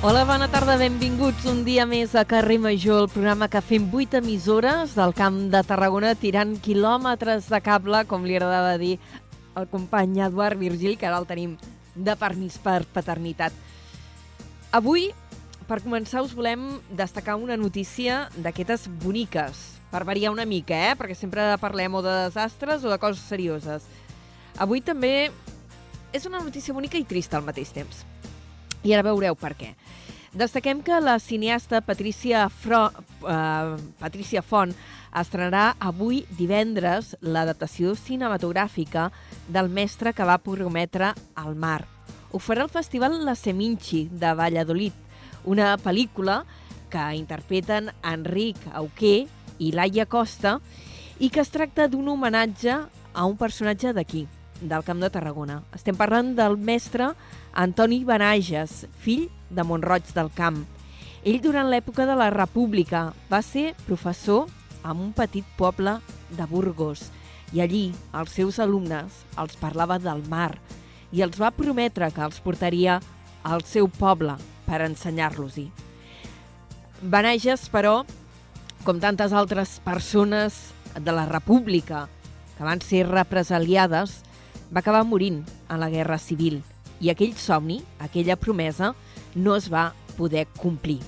[0.00, 4.20] Hola, bona tarda, benvinguts un dia més a Carrer Major, el programa que fem 8
[4.20, 8.92] emissores del Camp de Tarragona tirant quilòmetres de cable, com li agradava dir
[9.58, 11.56] el company Eduard Virgil, que ara el tenim
[11.96, 13.56] de permís per paternitat.
[14.70, 15.08] Avui,
[15.66, 20.94] per començar, us volem destacar una notícia d'aquestes boniques, per variar una mica, eh?
[20.94, 23.90] perquè sempre parlem o de desastres o de coses serioses.
[24.62, 25.32] Avui també
[26.14, 28.06] és una notícia bonica i trista al mateix temps.
[28.88, 29.74] I ara veureu per què.
[30.38, 32.88] Destaquem que la cineasta Patricia, Fro,
[33.28, 34.72] eh, Patricia Font
[35.16, 39.08] estrenarà avui divendres l'adaptació cinematogràfica
[39.48, 41.82] del mestre que va prometre al mar.
[42.30, 44.92] Ho farà el Festival La Seminci de Valladolid,
[45.44, 46.42] una pel·lícula
[46.92, 49.26] que interpreten Enric Auqué
[49.58, 50.58] i Laia Costa
[51.18, 52.76] i que es tracta d'un homenatge
[53.12, 54.26] a un personatge d'aquí,
[54.60, 55.62] del Camp de Tarragona.
[55.74, 57.14] Estem parlant del mestre
[57.58, 60.60] Antoni Benages, fill de Montroig del Camp.
[61.26, 64.44] Ell, durant l'època de la República, va ser professor
[64.84, 65.96] en un petit poble
[66.38, 67.08] de Burgos
[67.50, 67.82] i allí
[68.14, 70.52] els seus alumnes els parlava del mar
[71.10, 73.00] i els va prometre que els portaria
[73.42, 74.38] al seu poble
[74.68, 75.66] per ensenyar-los-hi.
[77.02, 78.04] Benages, però,
[78.86, 80.62] com tantes altres persones
[80.94, 82.06] de la República
[82.54, 84.20] que van ser represaliades,
[84.70, 86.62] va acabar morint en la Guerra Civil
[87.00, 88.94] i aquell somni, aquella promesa,
[89.34, 91.00] no es va poder complir.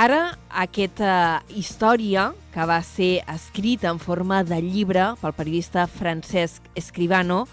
[0.00, 7.44] Ara, aquesta història, que va ser escrita en forma de llibre pel periodista Francesc Escribano,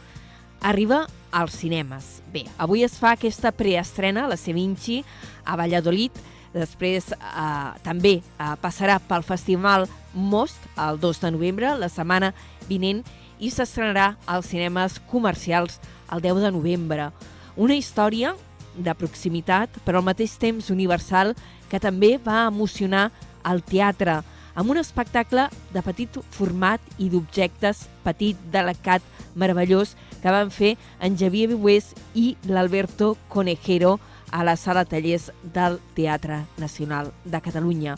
[0.61, 2.21] arriba als cinemes.
[2.33, 5.01] Bé, avui es fa aquesta preestrena, la Sevinci,
[5.45, 6.15] a Valladolid,
[6.55, 12.31] després eh, també eh, passarà pel Festival Most el 2 de novembre, la setmana
[12.69, 13.03] vinent,
[13.39, 15.79] i s'estrenarà als cinemes comercials
[16.11, 17.11] el 10 de novembre.
[17.55, 18.35] Una història
[18.77, 21.35] de proximitat, però al mateix temps universal,
[21.69, 23.09] que també va emocionar
[23.47, 24.21] el teatre,
[24.57, 29.03] amb un espectacle de petit format i d'objectes petit, delicat,
[29.37, 33.99] meravellós, que van fer en Javier Bués i l'Alberto Conejero
[34.31, 37.95] a la sala tallers del Teatre Nacional de Catalunya.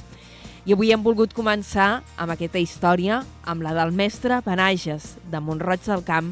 [0.69, 5.81] I avui hem volgut començar amb aquesta història, amb la del mestre Benages de Montroig
[5.81, 6.27] del Camp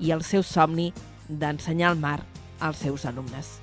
[0.00, 0.86] i el seu somni
[1.28, 2.22] d'ensenyar el mar
[2.64, 3.58] als seus alumnes.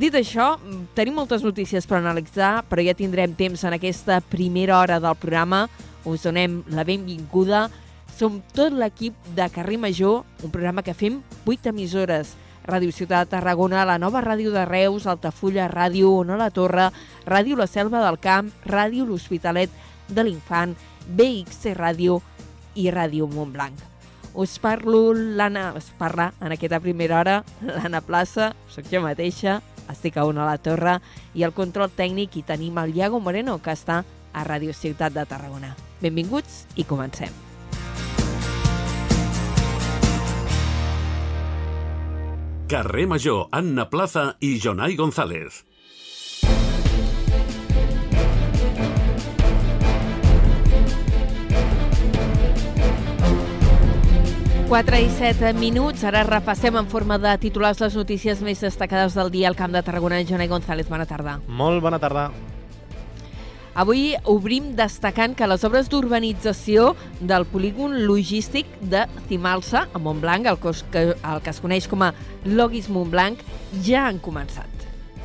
[0.00, 0.54] Dit això,
[0.96, 5.66] tenim moltes notícies per analitzar, però ja tindrem temps en aquesta primera hora del programa.
[6.08, 7.66] Us donem la benvinguda.
[8.16, 12.32] Som tot l'equip de Carrer Major, un programa que fem 8 emissores.
[12.64, 16.88] Ràdio Ciutat Tarragona, la nova ràdio de Reus, Altafulla Ràdio, Ona la Torre,
[17.26, 19.70] Ràdio La Selva del Camp, Ràdio L'Hospitalet
[20.08, 20.72] de l'Infant,
[21.08, 22.20] BXC Ràdio
[22.74, 23.76] i Ràdio Montblanc.
[24.34, 29.60] Us parlo l'Anna, us parla en aquesta primera hora l'Anna Plaça, sóc jo mateixa,
[29.92, 30.98] estic a una a la torre
[31.34, 35.28] i el control tècnic i tenim el Iago Moreno que està a Ràdio Ciutat de
[35.28, 35.76] Tarragona.
[36.00, 37.43] Benvinguts i comencem.
[42.66, 45.64] Carrer Major, Anna Plaza i Jonai González.
[54.64, 56.06] Quatre i set minuts.
[56.08, 59.84] Ara repassem en forma de titulars les notícies més destacades del dia al Camp de
[59.84, 60.24] Tarragona.
[60.24, 61.38] Jonai González, bona tarda.
[61.46, 62.30] Molt bona tarda.
[63.74, 70.60] Avui obrim destacant que les obres d'urbanització del polígon logístic de Cimalsa, a Montblanc, el,
[70.62, 72.12] que, el que es coneix com a
[72.46, 73.42] Logis Montblanc,
[73.82, 74.70] ja han començat.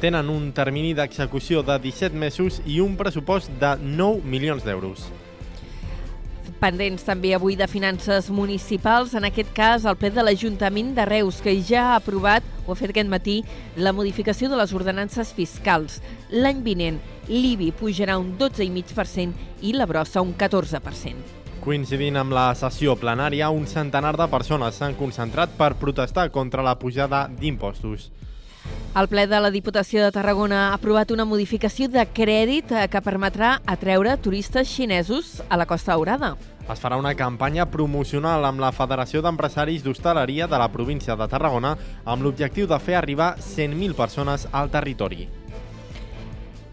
[0.02, 5.06] Tenen un termini d'execució de 17 mesos i un pressupost de 9 milions d'euros.
[6.60, 11.38] Pendents també avui de finances municipals, en aquest cas el ple de l'Ajuntament de Reus,
[11.40, 13.38] que ja ha aprovat, ho ha fet aquest matí,
[13.80, 16.02] la modificació de les ordenances fiscals.
[16.36, 17.00] L'any vinent,
[17.32, 21.40] l'IBI pujarà un 12,5% i la brossa un 14%.
[21.64, 26.76] Coincidint amb la sessió plenària, un centenar de persones s'han concentrat per protestar contra la
[26.76, 28.10] pujada d'impostos.
[29.00, 33.02] El ple de la Diputació de Tarragona ha aprovat una modificació de crèdit eh, que
[33.06, 36.34] permetrà atreure turistes xinesos a la Costa Daurada.
[36.70, 41.76] Es farà una campanya promocional amb la Federació d'Empresaris d'Hostaleria de la província de Tarragona
[42.04, 45.30] amb l'objectiu de fer arribar 100.000 persones al territori.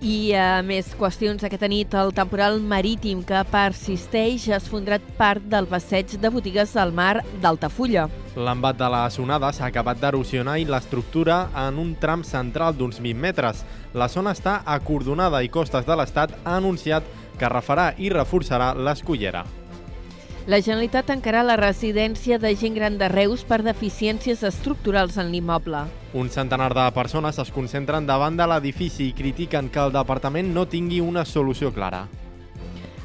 [0.05, 5.69] I a més qüestions aquesta nit, el temporal marítim que persisteix ha esfondrat part del
[5.71, 8.05] passeig de botigues al mar d'Altafulla.
[8.37, 13.23] L'embat de les onades ha acabat d'erosionar i l'estructura en un tram central d'uns 20
[13.25, 13.65] metres.
[13.97, 17.09] La zona està acordonada i Costes de l'Estat ha anunciat
[17.41, 19.47] que refarà i reforçarà l'escollera.
[20.47, 25.81] La Generalitat tancarà la residència de gent gran de Reus per deficiències estructurals en l'immoble.
[26.15, 30.63] Un centenar de persones es concentren davant de l'edifici i critiquen que el departament no
[30.71, 32.05] tingui una solució clara.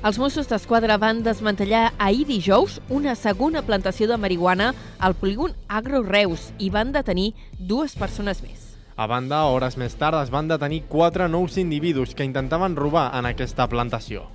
[0.05, 6.03] Els Mossos d'Esquadra van desmantellar ahir dijous una segona plantació de marihuana al polígon Agro
[6.05, 8.77] Reus i van detenir dues persones més.
[8.97, 13.25] A banda, hores més tard es van detenir quatre nous individus que intentaven robar en
[13.25, 14.27] aquesta plantació.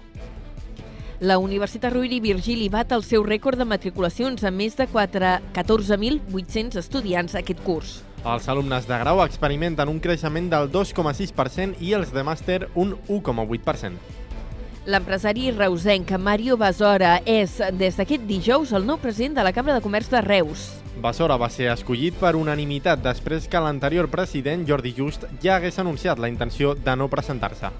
[1.20, 5.30] La Universitat Rovira i Virgili bat el seu rècord de matriculacions amb més de 4
[5.56, 8.02] 14.800 estudiants aquest curs.
[8.20, 13.96] Els alumnes de grau experimenten un creixement del 2,6% i els de màster un 1,8%.
[14.86, 19.82] L'empresari reusenc Mario Basora és, des d'aquest dijous, el nou president de la Cambra de
[19.82, 20.68] Comerç de Reus.
[21.00, 26.20] Basora va ser escollit per unanimitat després que l'anterior president, Jordi Just, ja hagués anunciat
[26.20, 27.72] la intenció de no presentar-se.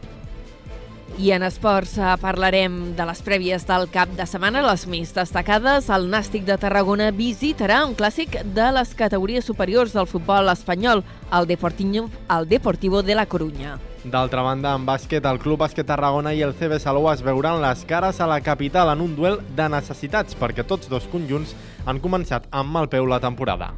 [1.16, 5.88] I en esports eh, parlarem de les prèvies del cap de setmana, les més destacades.
[5.88, 11.00] El Nàstic de Tarragona visitarà un clàssic de les categories superiors del futbol espanyol,
[11.32, 13.78] el Deportivo, el Deportivo de la Corunya.
[14.04, 17.88] D'altra banda, en bàsquet, el Club Bàsquet Tarragona i el CB Salou es veuran les
[17.88, 22.44] cares a la capital en un duel de necessitats, perquè tots dos conjunts han començat
[22.52, 23.72] amb mal peu la temporada.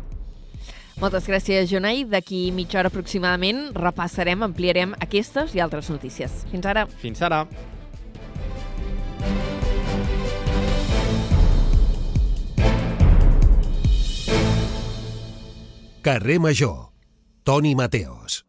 [0.98, 2.02] Moltes gràcies, Jonai.
[2.10, 6.42] D'aquí mitja hora aproximadament repassarem, ampliarem aquestes i altres notícies.
[6.50, 6.88] Fins ara.
[6.98, 7.44] Fins ara.
[16.02, 16.88] Carrer Major.
[17.44, 18.47] Toni Mateos.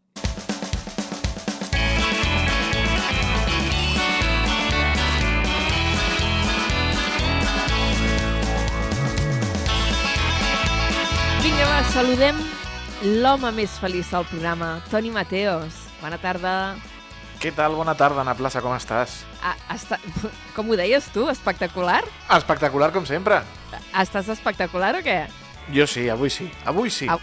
[11.93, 12.37] Saludem
[13.23, 15.73] l'home més feliç del programa, Toni Mateos.
[16.03, 16.53] Bona tarda.
[17.39, 17.73] Què tal?
[17.79, 19.21] Bona tarda, Ana Plaça, com estàs?
[19.41, 19.97] Ah, està...
[20.55, 21.25] Com ho deies tu?
[21.31, 22.01] Espectacular?
[22.35, 23.39] Espectacular, com sempre.
[23.97, 25.21] Estàs espectacular o què?
[25.73, 26.49] Jo sí, avui sí.
[26.67, 27.07] Avui sí.
[27.09, 27.21] Au.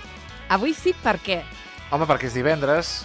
[0.57, 1.43] Avui sí, per què?
[1.93, 2.97] Home, perquè és divendres.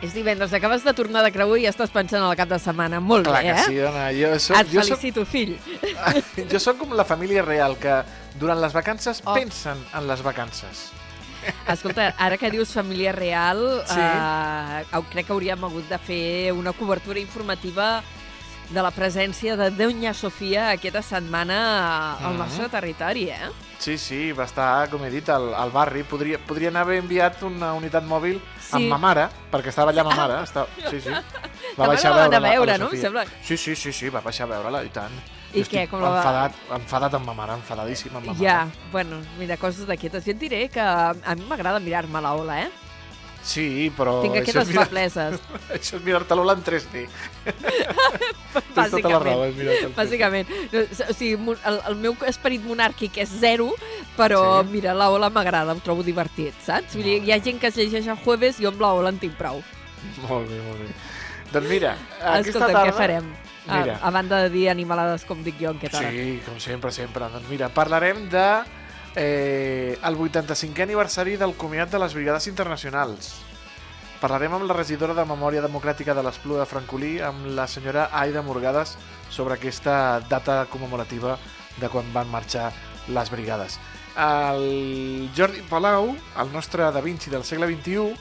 [0.00, 2.58] És divendres, acabes de tornar de creuer i ja estàs pensant en el cap de
[2.58, 3.00] setmana.
[3.04, 3.64] Molt Clar bé, que eh?
[3.66, 4.06] sí, dona.
[4.16, 5.58] Jo soc, Et jo soc, felicito, fill.
[6.52, 7.98] jo soc com la família real, que
[8.40, 9.34] durant les vacances Oh.
[9.36, 10.86] pensen en les vacances.
[11.68, 14.00] Escolta, ara que dius família real, Sí.
[14.00, 18.02] eh, crec que hauríem hagut de fer una cobertura informativa
[18.70, 22.38] de la presència de Deunya Sofia aquesta setmana al Mhm.
[22.38, 23.50] nostre territori, eh?
[23.78, 26.02] Sí, sí, va estar, com he dit, al, al barri.
[26.04, 28.76] Podria, podrien haver enviat una unitat mòbil Sí.
[28.76, 30.42] amb ma mare, perquè estava allà ma mare.
[30.44, 30.66] Està...
[30.90, 31.08] Sí, sí.
[31.78, 32.84] Va baixar a van a veure-la, veure, no?
[32.90, 33.00] Sofia.
[33.08, 35.12] Sembla- Sí, sí, sí, sí, va baixar a veure-la, i tant.
[35.54, 38.44] I què, com la va- enfadat, enfadat amb ma mare, enfadadíssim amb ma mare.
[38.44, 40.24] Ja, bueno, mira, coses d'aquestes.
[40.24, 42.70] Jo et diré que a mi m'agrada mirar-me l'ola, eh?
[43.42, 44.18] Sí, però...
[44.22, 45.38] Tinc és mirar- febleses.
[45.76, 47.06] Això és mirar-te l'ola en 3D.
[48.74, 49.96] Tens tota la raó, és mirar-te el 3D.
[49.96, 50.50] Bàsicament.
[50.72, 53.70] No, o sigui, el, el meu esperit monàrquic és zero,
[54.18, 54.68] però Sí.
[54.74, 56.96] mira, la ola m'agrada, em trobo divertit, saps?
[56.98, 59.12] Vull dir, hi ha gent que es llegeix el jueves i jo amb la ola
[59.14, 59.62] en tinc prou.
[60.26, 60.90] Molt bé, molt bé.
[61.52, 62.84] Doncs mira, aquesta Escolta, tarda...
[62.90, 63.30] què farem?
[63.70, 63.96] Mira.
[64.00, 66.10] A, a banda de dir animalades com dic jo en hora.
[66.10, 67.28] Sí, com sempre, sempre.
[67.30, 68.46] Doncs mira, parlarem de
[69.14, 73.32] eh, el 85è aniversari del Comiat de les Brigades Internacionals.
[74.20, 78.42] Parlarem amb la regidora de Memòria Democràtica de l'Espluga de Francolí, amb la senyora Aida
[78.42, 78.96] Morgades,
[79.30, 81.38] sobre aquesta data commemorativa
[81.80, 82.70] de quan van marxar
[83.08, 83.78] les brigades.
[84.20, 88.12] El Jordi Palau, el nostre Da Vinci del segle XXI,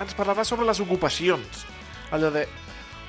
[0.00, 1.64] ens parlarà sobre les ocupacions.
[2.10, 2.46] Allò de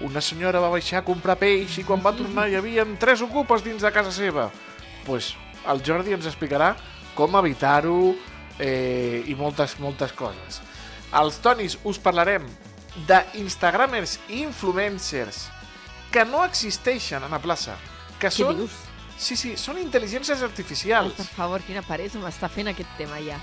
[0.01, 3.63] una senyora va baixar a comprar peix i quan va tornar hi havia tres ocupes
[3.65, 4.47] dins de casa seva.
[4.47, 5.33] Doncs pues,
[5.69, 6.73] el Jordi ens explicarà
[7.15, 8.15] com evitar-ho
[8.59, 10.61] eh, i moltes, moltes coses.
[11.11, 12.45] Als Tonis us parlarem
[13.07, 15.49] d'instagramers i influencers
[16.11, 17.75] que no existeixen a la plaça,
[18.19, 18.57] que Què són...
[18.57, 18.71] dius?
[19.21, 21.13] Sí, sí, són intel·ligències Ai, artificials.
[21.13, 23.35] per favor, quina peresa m'està fent aquest tema ja.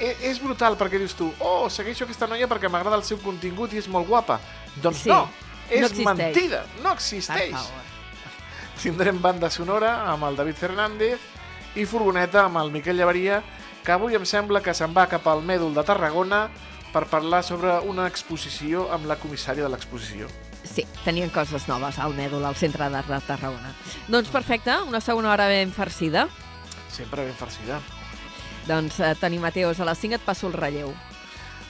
[0.00, 3.74] E és brutal perquè dius tu, oh, segueixo aquesta noia perquè m'agrada el seu contingut
[3.76, 4.38] i és molt guapa.
[4.80, 5.26] Doncs Sí, no,
[5.68, 6.16] és no existeix.
[6.22, 7.52] mentida, no Per existeix.
[7.52, 7.84] favor.
[8.80, 11.20] Tindrem banda sonora amb el David Fernández
[11.76, 13.42] i furgoneta amb el Miquel Llavaria,
[13.84, 16.46] que avui em sembla que se'n va cap al Mèdol de Tarragona
[16.92, 20.30] per parlar sobre una exposició amb la comissària de l'exposició.
[20.66, 23.74] Sí, tenien coses noves al Mèdol, al Centre d'Art de Tarragona.
[24.08, 26.26] Doncs perfecte, una segona hora ben farcida.
[26.90, 27.80] Sempre ben farcida.
[28.66, 30.94] Doncs, eh, Toni Mateos, a les 5 et passo el relleu.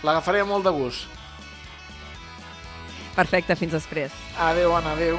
[0.03, 1.09] L'agafaré molt de gust.
[3.17, 4.13] Perfecte, fins després.
[4.39, 5.19] Adéu, Anna, adéu.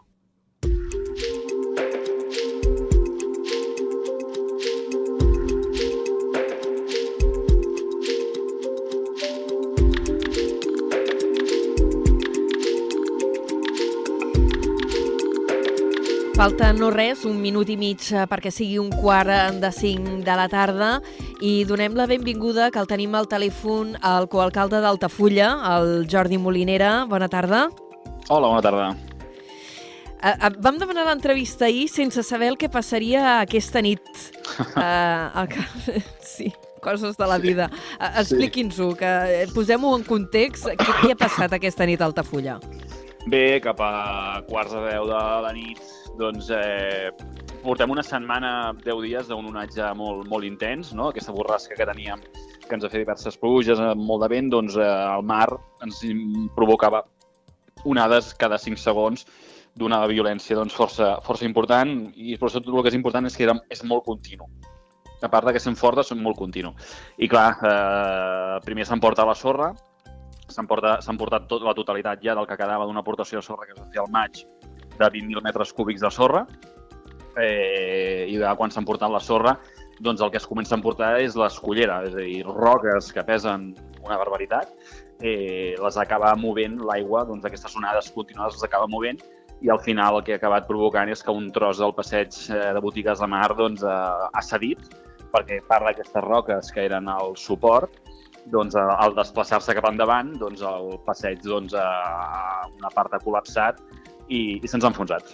[16.41, 20.23] Falta no res, un minut i mig eh, perquè sigui un quart eh, de cinc
[20.25, 20.87] de la tarda
[21.37, 27.03] i donem la benvinguda, que el tenim al telèfon, al coalcalde d'Altafulla, el Jordi Molinera.
[27.05, 27.67] Bona tarda.
[28.33, 28.89] Hola, bona tarda.
[30.17, 34.01] Uh, vam demanar l'entrevista ahir sense saber el que passaria aquesta nit.
[34.81, 36.01] Uh, el.
[36.25, 36.49] Sí,
[36.81, 37.69] coses de la vida.
[37.99, 40.73] Uh, Expliqui'ns-ho, que posem-ho en context.
[40.73, 42.57] Què, què ha passat aquesta nit a Altafulla?
[43.29, 47.11] Bé, cap a quarts de deu de la nit doncs eh,
[47.61, 51.09] portem una setmana, 10 dies, d'un onatge molt, molt intens, no?
[51.09, 52.23] aquesta borrasca que teníem
[52.71, 55.49] que ens ha fet diverses pluges, molt de vent, doncs eh, el mar
[55.83, 55.99] ens
[56.55, 57.03] provocava
[57.83, 59.25] onades cada 5 segons
[59.75, 63.47] d'una violència doncs, força, força important i per tot el que és important és que
[63.47, 64.47] era, és molt continu.
[65.21, 66.71] A part de que sent fortes, són molt continu.
[67.21, 69.69] I clar, eh, primer s'emporta la sorra,
[70.47, 73.75] s'han portat, portat tot, la totalitat ja del que quedava d'una aportació de sorra que
[73.75, 74.41] es va fer al maig
[75.01, 76.45] de 20.000 metres cúbics de sorra
[77.37, 79.57] eh, i quan s'han portat la sorra
[80.01, 83.69] doncs el que es comença a emportar és l'escollera, és a dir, roques que pesen
[84.01, 84.71] una barbaritat,
[85.21, 89.21] eh, les acaba movent l'aigua, doncs aquestes onades continuades les acaba movent
[89.61, 92.71] i al final el que ha acabat provocant és que un tros del passeig eh,
[92.73, 94.81] de botigues de mar doncs, eh, ha cedit
[95.31, 98.01] perquè part d'aquestes roques que eren el suport
[98.49, 103.77] doncs, al desplaçar-se cap endavant, doncs, el passeig doncs, a una part ha col·lapsat
[104.27, 105.33] i, i se'ns ha enfonsat.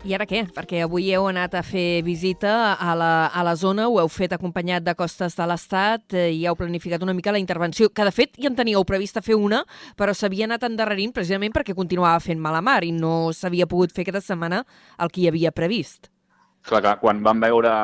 [0.00, 0.46] I ara què?
[0.56, 4.32] Perquè avui heu anat a fer visita a la, a la zona, ho heu fet
[4.32, 8.14] acompanyat de Costes de l'Estat eh, i heu planificat una mica la intervenció, que de
[8.16, 9.60] fet ja en teníeu prevista fer una,
[10.00, 14.06] però s'havia anat endarrerint precisament perquè continuava fent mala mar i no s'havia pogut fer
[14.06, 14.62] aquesta setmana
[14.96, 16.08] el que hi havia previst.
[16.64, 17.76] Clar, clar, quan vam veure...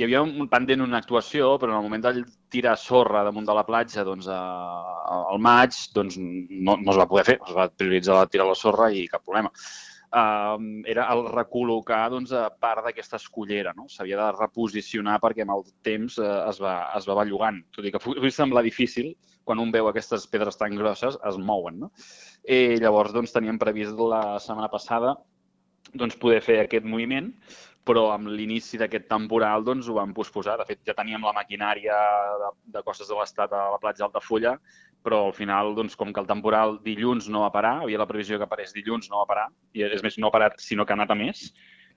[0.00, 3.52] Hi havia un pendent una actuació, però en el moment de tirar sorra damunt de
[3.52, 4.38] la platja doncs, a,
[5.12, 8.86] al maig doncs, no, no es va poder fer, es va prioritzar tirar la sorra
[8.96, 9.50] i cap problema.
[10.08, 10.56] Uh,
[10.88, 13.74] era el recol·locar doncs, a part d'aquesta escollera.
[13.76, 13.90] No?
[13.92, 17.60] S'havia de reposicionar perquè amb el temps uh, es, va, es va bellugant.
[17.76, 19.12] Tot i que pugui semblar difícil,
[19.44, 21.76] quan un veu aquestes pedres tan grosses, es mouen.
[21.84, 21.92] No?
[22.48, 25.18] I llavors doncs, teníem previst la setmana passada
[25.92, 27.32] doncs, poder fer aquest moviment,
[27.86, 30.58] però amb l'inici d'aquest temporal doncs, ho vam posposar.
[30.60, 31.96] De fet, ja teníem la maquinària
[32.42, 34.54] de, de costes de l'Estat a la platja d'Altafulla,
[35.02, 38.38] però al final, doncs, com que el temporal dilluns no va parar, havia la previsió
[38.38, 41.00] que apareix dilluns, no va parar, i és més, no ha parat, sinó que ha
[41.00, 41.50] anat a més,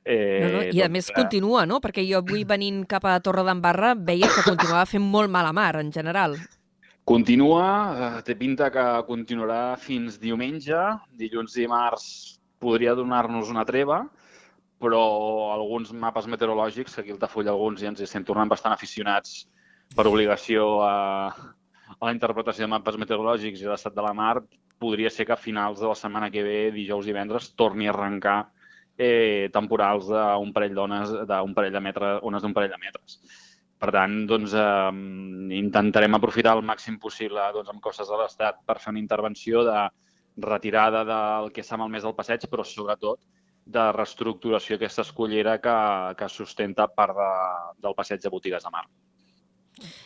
[0.06, 1.80] Eh, no, no, I a doncs, més continua, no?
[1.84, 5.78] Perquè jo avui venint cap a Torre d'Embarra veia que continuava fent molt mala mar
[5.80, 6.36] en general.
[7.08, 10.82] Continua, eh, té pinta que continuarà fins diumenge.
[11.20, 12.06] Dilluns i dimarts
[12.63, 14.04] podria donar-nos una treva,
[14.84, 15.02] però
[15.54, 19.46] alguns mapes meteorològics, que aquí al Tafull alguns ja ens estem tornant bastant aficionats
[19.96, 20.96] per obligació a,
[21.94, 24.36] a la interpretació de mapes meteorològics i l'estat de la mar,
[24.84, 27.94] podria ser que a finals de la setmana que ve, dijous i divendres, torni a
[27.94, 28.38] arrencar
[28.98, 33.20] eh, temporals d'un parell d'ones, d'un parell de metres, ones d'un parell de metres.
[33.80, 34.92] Per tant, doncs, eh,
[35.60, 39.88] intentarem aprofitar el màxim possible doncs, amb costes de l'Estat per fer una intervenció de
[40.44, 43.20] retirada del que s'ha malmès del passeig, però sobretot
[43.65, 45.77] de reestructuració aquesta escollera que,
[46.20, 47.32] que sustenta part de,
[47.86, 48.86] del passeig de botigues de mar.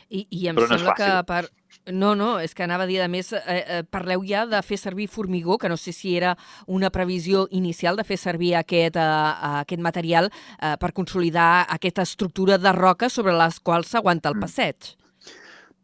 [0.10, 1.46] I, i em Però no sembla que per...
[1.92, 4.76] No, no, és que anava a dir, a més, eh, eh, parleu ja de fer
[4.80, 6.34] servir formigó, que no sé si era
[6.66, 12.58] una previsió inicial de fer servir aquest, eh, aquest material eh, per consolidar aquesta estructura
[12.60, 14.48] de roca sobre les quals s'aguanta el mm.
[14.48, 14.94] passeig.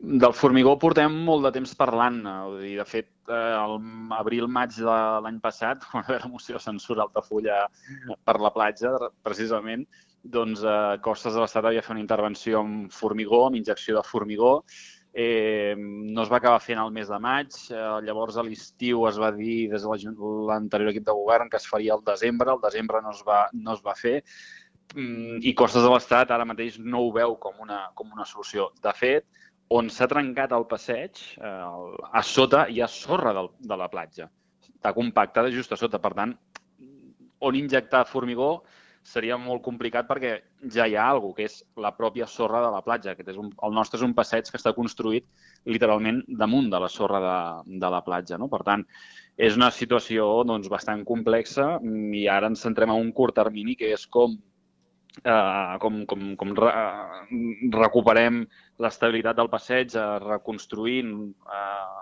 [0.04, 2.20] Del formigó portem molt de temps parlant.
[2.60, 3.78] I, de fet, eh, el
[4.18, 7.62] abril-maig de l'any passat, quan va haver la moció de censura Altafulla
[8.26, 9.86] per la platja, precisament,
[10.24, 14.54] doncs eh, Costes de l'Estat havia fet una intervenció amb formigó, amb injecció de formigó.
[15.14, 17.52] Eh, no es va acabar fent el mes de maig.
[17.70, 20.14] Eh, llavors, a l'estiu es va dir des de
[20.50, 22.56] l'anterior equip de govern que es faria el desembre.
[22.56, 24.22] El desembre no es va, no es va fer
[24.96, 28.72] mm, i Costes de l'Estat ara mateix no ho veu com una, com una solució.
[28.82, 29.28] De fet,
[29.74, 31.52] on s'ha trencat el passeig, eh,
[32.20, 34.30] a sota hi ha sorra del, de la platja.
[34.70, 36.00] Està compactada just a sota.
[36.04, 36.36] Per tant,
[37.44, 38.54] on injectar formigó
[39.04, 40.32] seria molt complicat perquè
[40.72, 43.12] ja hi ha alguna que és la pròpia sorra de la platja.
[43.12, 45.28] Aquest és un, el nostre és un passeig que està construït
[45.68, 47.36] literalment damunt de la sorra de,
[47.84, 48.40] de la platja.
[48.40, 48.48] No?
[48.54, 48.86] Per tant,
[49.36, 53.92] és una situació doncs, bastant complexa i ara ens centrem en un curt termini que
[53.98, 54.38] és com
[55.22, 56.72] eh, com, com, com re,
[57.78, 58.44] recuperem
[58.84, 62.02] l'estabilitat del passeig eh, reconstruint eh,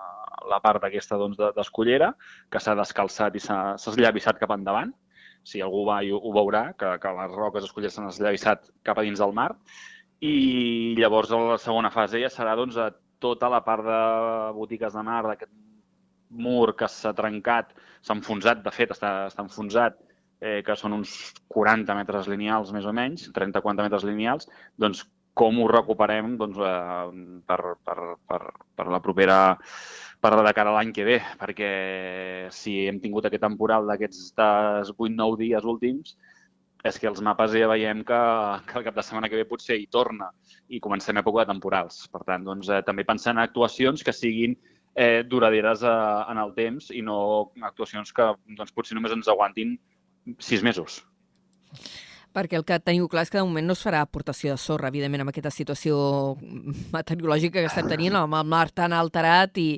[0.50, 2.12] la part aquesta doncs, d'escollera,
[2.50, 4.92] que s'ha descalçat i s'ha esllavissat cap endavant.
[5.46, 9.06] Si algú va ho, ho veurà, que, que les roques escolleres s'han esllavissat cap a
[9.06, 9.50] dins del mar.
[10.22, 12.90] I llavors la segona fase ja serà doncs, a
[13.22, 14.00] tota la part de
[14.54, 15.50] botigues de mar, d'aquest
[16.32, 19.98] mur que s'ha trencat, s'ha enfonsat, de fet, està, està enfonsat,
[20.42, 21.14] eh, que són uns
[21.54, 25.06] 40 metres lineals més o menys, 30-40 metres lineals, doncs
[25.38, 28.40] com ho recuperem doncs, eh, per, per, per,
[28.76, 29.38] per la propera
[30.22, 31.70] per de cara a l'any que ve, perquè
[32.54, 36.14] si hem tingut aquest temporal d'aquests 8-9 dies últims,
[36.86, 38.20] és que els mapes ja veiem que,
[38.68, 40.28] que el cap de setmana que ve potser hi torna
[40.68, 42.04] i comencem època de temporals.
[42.10, 44.56] Per tant, doncs, eh, també pensant en actuacions que siguin
[44.94, 45.96] eh, duraderes eh,
[46.30, 47.18] en el temps i no
[47.70, 49.76] actuacions que doncs, potser només ens aguantin
[50.38, 51.02] sis mesos.
[52.32, 54.88] Perquè el que teniu clar és que de moment no es farà aportació de sorra,
[54.88, 55.96] evidentment, amb aquesta situació
[56.94, 59.68] meteorològica que estem tenint, amb el mar tan alterat i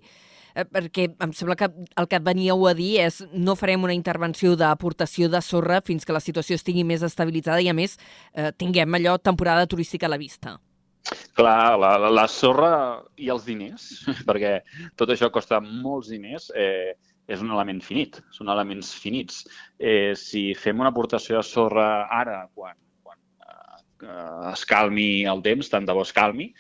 [0.55, 4.55] eh, perquè em sembla que el que veníeu a dir és no farem una intervenció
[4.61, 7.99] d'aportació de sorra fins que la situació estigui més estabilitzada i, a més,
[8.35, 10.59] eh, tinguem allò temporada turística a la vista.
[11.37, 13.91] Clar, la, la, la sorra i els diners,
[14.29, 14.61] perquè
[14.97, 16.95] tot això costa molts diners, eh,
[17.27, 19.45] és un element finit, són elements finits.
[19.79, 23.21] Eh, si fem una aportació de sorra ara, quan, quan
[24.05, 26.51] eh, es calmi el temps, tant de bo es calmi,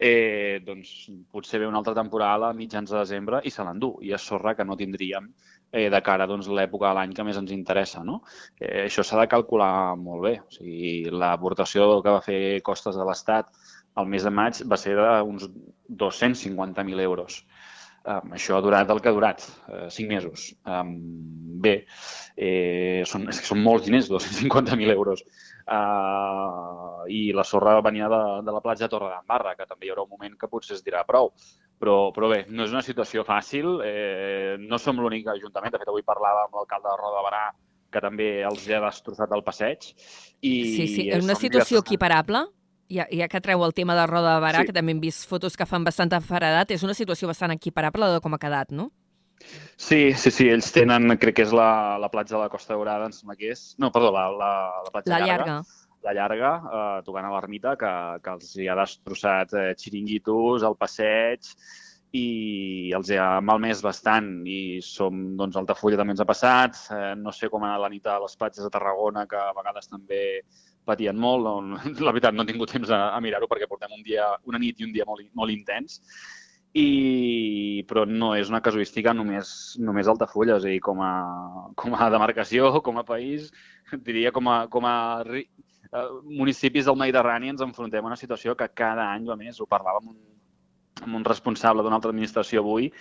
[0.00, 3.94] eh, doncs potser ve una altra temporada a mitjans de desembre i se l'endú.
[4.04, 5.28] I és sorra que no tindríem
[5.72, 8.04] eh, de cara doncs, l'època de l'any que més ens interessa.
[8.04, 8.22] No?
[8.58, 10.36] Eh, això s'ha de calcular molt bé.
[10.40, 13.52] O sigui, l'aportació que va fer Costes de l'Estat
[14.00, 15.48] el mes de maig va ser d'uns
[16.02, 17.40] 250.000 euros.
[18.00, 20.46] Um, això ha durat el que ha durat, uh, cinc mesos.
[20.64, 20.94] Um,
[21.60, 21.74] bé,
[22.32, 25.20] eh, són, és que són molts diners, 250.000 euros.
[25.68, 29.92] Uh, I la sorra venia de, de la platja de Torre d'Embarra, que també hi
[29.92, 31.28] haurà un moment que potser es dirà prou.
[31.80, 35.92] Però, però bé, no és una situació fàcil, eh, no som l'únic ajuntament, de fet
[35.92, 37.44] avui parlava amb l'alcalde de Roda de Barà,
[37.90, 39.92] que també els ha destrossat el passeig.
[40.40, 41.86] I sí, sí, és una situació diverses...
[41.86, 42.44] equiparable?
[42.90, 44.70] Ja, ja que treu el tema de Roda de Barà, sí.
[44.70, 48.22] que també hem vist fotos que fan bastanta faredat, és una situació bastant equiparable de
[48.24, 48.90] com ha quedat, no?
[49.80, 53.08] Sí, sí, sí, ells tenen, crec que és la, la platja de la Costa Daurada,
[53.08, 53.70] em sembla que és...
[53.80, 55.60] No, perdó, la, la, la platja la llarga.
[55.60, 55.78] llarga.
[56.00, 57.92] La llarga, eh, tocant a l'ermita, que,
[58.24, 61.50] que els hi ha destrossat eh, xiringuitos, el passeig,
[62.16, 67.32] i els ha malmès bastant i som, doncs, Altafulla també ens ha passat, eh, no
[67.36, 70.22] sé com ha anat la nit a les platges de Tarragona, que a vegades també
[70.86, 71.46] patien molt.
[72.06, 74.80] La veritat, no he tingut temps a, a mirar-ho perquè portem un dia, una nit
[74.80, 76.00] i un dia molt, molt intens.
[76.70, 81.14] I, però no és una casuística només, només Altafulla, és a dir, com a,
[81.74, 83.48] com a demarcació, com a país,
[84.06, 84.94] diria com a, com a
[85.26, 85.48] ri,
[85.90, 89.66] eh, municipis del Mediterrani ens enfrontem a una situació que cada any, a més, ho
[89.66, 90.38] parlàvem amb un,
[91.08, 92.92] amb un responsable d'una altra administració avui,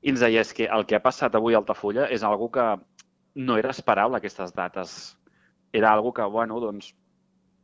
[0.00, 2.66] i ens deia que el que ha passat avui a Altafulla és algo que
[3.34, 5.16] no era esperable aquestes dates.
[5.72, 6.94] Era algo que, bueno, doncs,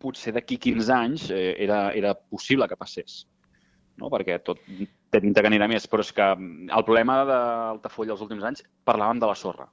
[0.03, 3.25] potser d'aquí 15 anys eh, era, era possible que passés.
[3.97, 4.11] No?
[4.13, 4.61] Perquè tot
[5.11, 8.65] té pinta que anirà més, però és que mm, el problema d'Altafulla els últims anys
[8.85, 9.69] parlàvem de la sorra.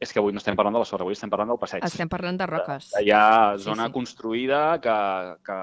[0.00, 1.84] És que avui no estem parlant de la sorra, avui estem parlant del passeig.
[1.84, 2.92] Estem parlant de roques.
[3.02, 3.96] Hi ha zona sí, sí.
[3.98, 4.96] construïda que,
[5.44, 5.58] que,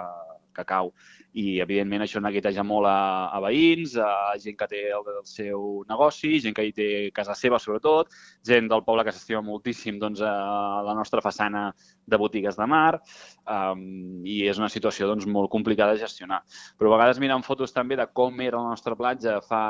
[0.53, 0.91] que cau
[1.37, 5.83] i evidentment això neguiteja molt a, a veïns, a gent que té el, el seu
[5.89, 8.09] negoci, gent que hi té casa seva sobretot,
[8.47, 11.67] gent del poble que s'estima moltíssim doncs, a la nostra façana
[12.07, 13.83] de botigues de mar um,
[14.25, 16.41] i és una situació doncs, molt complicada de gestionar.
[16.77, 19.61] Però a vegades mirant fotos també de com era la nostra platja fa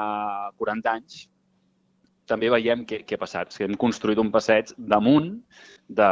[0.61, 1.25] 40 anys,
[2.27, 3.53] també veiem què, què ha passat.
[3.55, 5.31] Que hem construït un passeig damunt
[5.87, 6.09] de,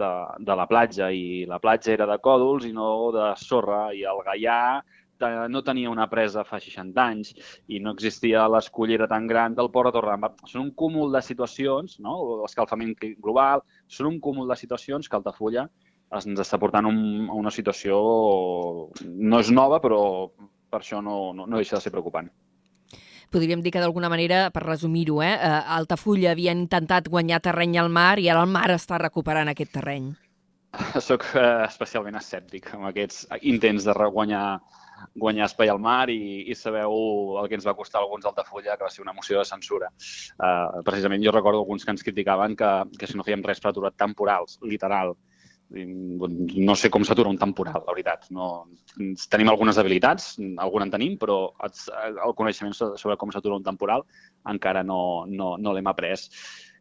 [0.00, 0.12] de,
[0.48, 4.22] de la platja i la platja era de còdols i no de sorra i el
[4.28, 4.60] gaià
[5.48, 7.32] no tenia una presa fa 60 anys
[7.72, 10.50] i no existia l'escollera tan gran del port de Torredembarra.
[10.50, 12.18] Són un cúmul de situacions, no?
[12.42, 15.68] l'escalfament global, són un cúmul de situacions que Altafulla
[16.16, 16.98] ens està portant un,
[17.30, 17.96] a una situació
[19.02, 20.02] no és nova, però
[20.70, 22.28] per això no, no, no deixa de ser preocupant
[23.30, 27.90] podríem dir que d'alguna manera, per resumir-ho, eh, eh Altafulla havia intentat guanyar terreny al
[27.90, 30.14] mar i ara el mar està recuperant aquest terreny.
[31.00, 34.58] Soc eh, especialment escèptic amb aquests intents de guanyar,
[35.16, 38.84] guanyar espai al mar i, i sabeu el que ens va costar alguns d'Altafulla, que
[38.84, 39.90] va ser una moció de censura.
[40.36, 43.72] Uh, precisament jo recordo alguns que ens criticaven que, que si no fèiem res per
[43.72, 45.16] aturar temporals, literal,
[45.68, 48.28] no sé com s'atura un temporal, la veritat.
[48.30, 48.68] No,
[49.30, 54.04] tenim algunes habilitats, alguna en tenim, però el coneixement sobre com s'atura un temporal
[54.46, 56.14] encara no, no, no l'hem après.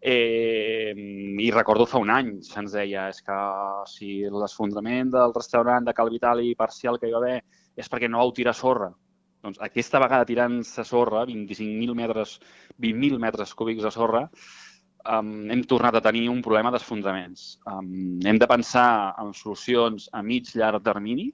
[0.06, 0.93] Eh,
[1.41, 3.38] I recordo fa un any se'ns deia és que
[3.89, 7.39] si l'esfondrament del restaurant de Cal Vitali parcial que hi va haver
[7.76, 8.91] és perquè no vau tirar sorra.
[9.45, 12.39] Doncs aquesta vegada tirant-se sorra, 25.000 metres,
[12.82, 14.24] 20.000 metres cúbics de sorra,
[15.06, 17.56] um, hem tornat a tenir un problema d'esfondraments.
[17.70, 21.32] Um, hem de pensar en solucions a mig llarg termini,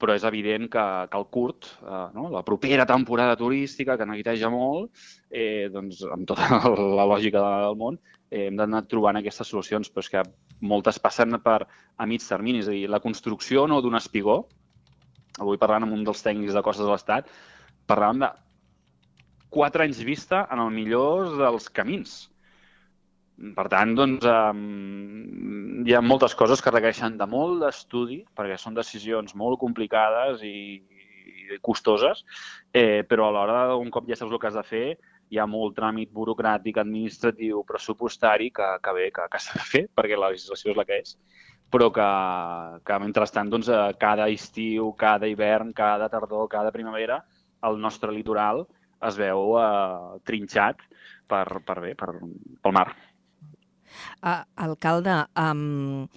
[0.00, 2.26] però és evident que, que el curt, eh, no?
[2.32, 4.90] la propera temporada turística, que neguiteja molt,
[5.30, 6.60] eh, doncs, amb tota
[6.98, 10.24] la lògica del món, eh, hem d'anar trobant aquestes solucions, però és que
[10.66, 14.42] moltes passen per a mig termini, és a dir, la construcció no d'un espigó,
[15.40, 17.30] avui parlant amb un dels tècnics de costes de l'Estat,
[17.88, 18.32] parlàvem de
[19.54, 22.24] quatre anys vista en el millor dels camins.
[23.34, 28.76] Per tant, doncs, um, hi ha moltes coses que requereixen de molt d'estudi, perquè són
[28.76, 32.22] decisions molt complicades i, i costoses,
[32.70, 34.84] eh, però a l'hora, un cop ja saps el que has de fer,
[35.34, 39.82] hi ha molt tràmit burocràtic, administratiu, pressupostari que, que bé, que, que s'ha de fer,
[39.98, 41.16] perquè la legislació és la que és,
[41.74, 42.08] però que,
[42.86, 47.24] que mentrestant, doncs, eh, cada estiu, cada hivern, cada tardor, cada primavera,
[47.66, 48.62] el nostre litoral
[49.04, 50.86] es veu eh, trinxat
[51.26, 52.14] per, per bé, per,
[52.62, 52.86] pel mar.
[54.22, 56.08] Uh, alcalde, um,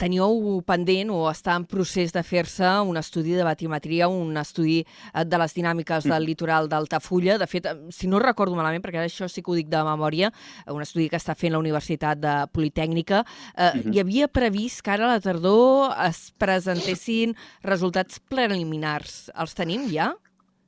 [0.00, 4.80] teníeu pendent o està en procés de fer-se un estudi de batimetria, un estudi
[5.14, 6.26] de les dinàmiques del mm.
[6.26, 7.38] litoral d'Altafulla.
[7.40, 10.32] De fet, si no recordo malament, perquè ara això sí que ho dic de memòria,
[10.72, 13.94] un estudi que està fent la Universitat de Politècnica, eh, mm -hmm.
[13.94, 19.30] hi havia previst que ara a la tardor es presentessin resultats preliminars.
[19.36, 20.14] Els tenim ja?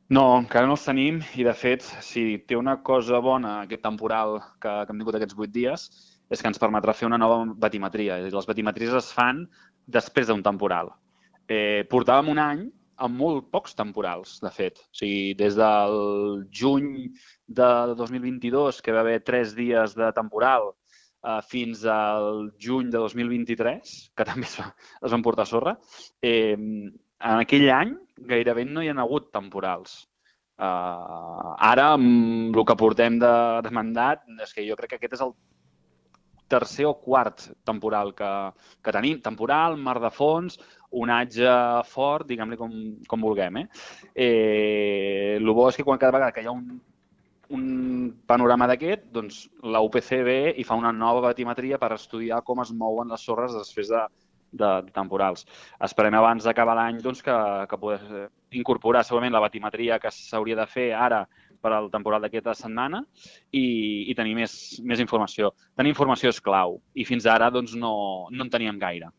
[0.09, 4.42] No, encara no els tenim i, de fet, si té una cosa bona aquest temporal
[4.61, 5.90] que, que hem tingut aquests vuit dies,
[6.33, 8.16] és que ens permetrà fer una nova batimetria.
[8.25, 9.45] Les batimetries es fan
[9.87, 10.92] després d'un temporal.
[11.49, 12.62] Eh, portàvem un any
[13.03, 14.79] amb molt pocs temporals, de fet.
[14.87, 15.97] O sigui, des del
[16.55, 17.11] juny
[17.61, 20.71] de 2022, que va haver tres dies de temporal,
[21.27, 24.71] eh, fins al juny de 2023, que també es, va,
[25.03, 25.77] es van portar sorra,
[26.23, 27.92] eh, en aquell any
[28.33, 30.03] gairebé no hi ha hagut temporals.
[30.62, 33.31] Uh, ara, amb el que portem de,
[33.64, 35.33] de mandat, és que jo crec que aquest és el
[36.53, 38.31] tercer o quart temporal que,
[38.85, 39.21] que tenim.
[39.25, 40.59] Temporal, mar de fons,
[40.93, 41.51] onatge
[41.88, 42.73] fort, diguem-li com,
[43.09, 43.62] com vulguem.
[43.62, 43.67] Eh?
[44.15, 46.81] Eh, el bo és que quan cada vegada que hi ha un,
[47.57, 47.65] un
[48.29, 52.73] panorama d'aquest, doncs la UPC ve i fa una nova batimetria per estudiar com es
[52.73, 54.03] mouen les sorres després de,
[54.53, 55.47] de, de temporals.
[55.88, 57.38] Esperem abans d'acabar l'any doncs, que,
[57.69, 61.25] que poder incorporar segurament la batimetria que s'hauria de fer ara
[61.62, 63.03] per al temporal d'aquesta setmana
[63.55, 63.64] i,
[64.11, 65.53] i tenir més, més informació.
[65.79, 67.94] Tenir informació és clau i fins ara doncs, no,
[68.31, 69.12] no en teníem gaire.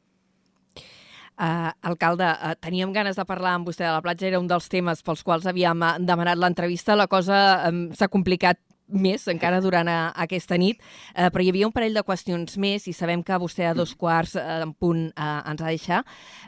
[1.34, 4.67] Uh, alcalde, uh, teníem ganes de parlar amb vostè de la platja, era un dels
[4.69, 6.93] temes pels quals havíem demanat l'entrevista.
[6.99, 7.39] La cosa
[7.71, 8.60] um, s'ha complicat
[8.93, 10.82] més encara durant a, aquesta nit,
[11.15, 13.95] eh, però hi havia un parell de qüestions més i sabem que vostè a dos
[13.97, 16.01] quarts eh, en punt eh, ens ha de deixar.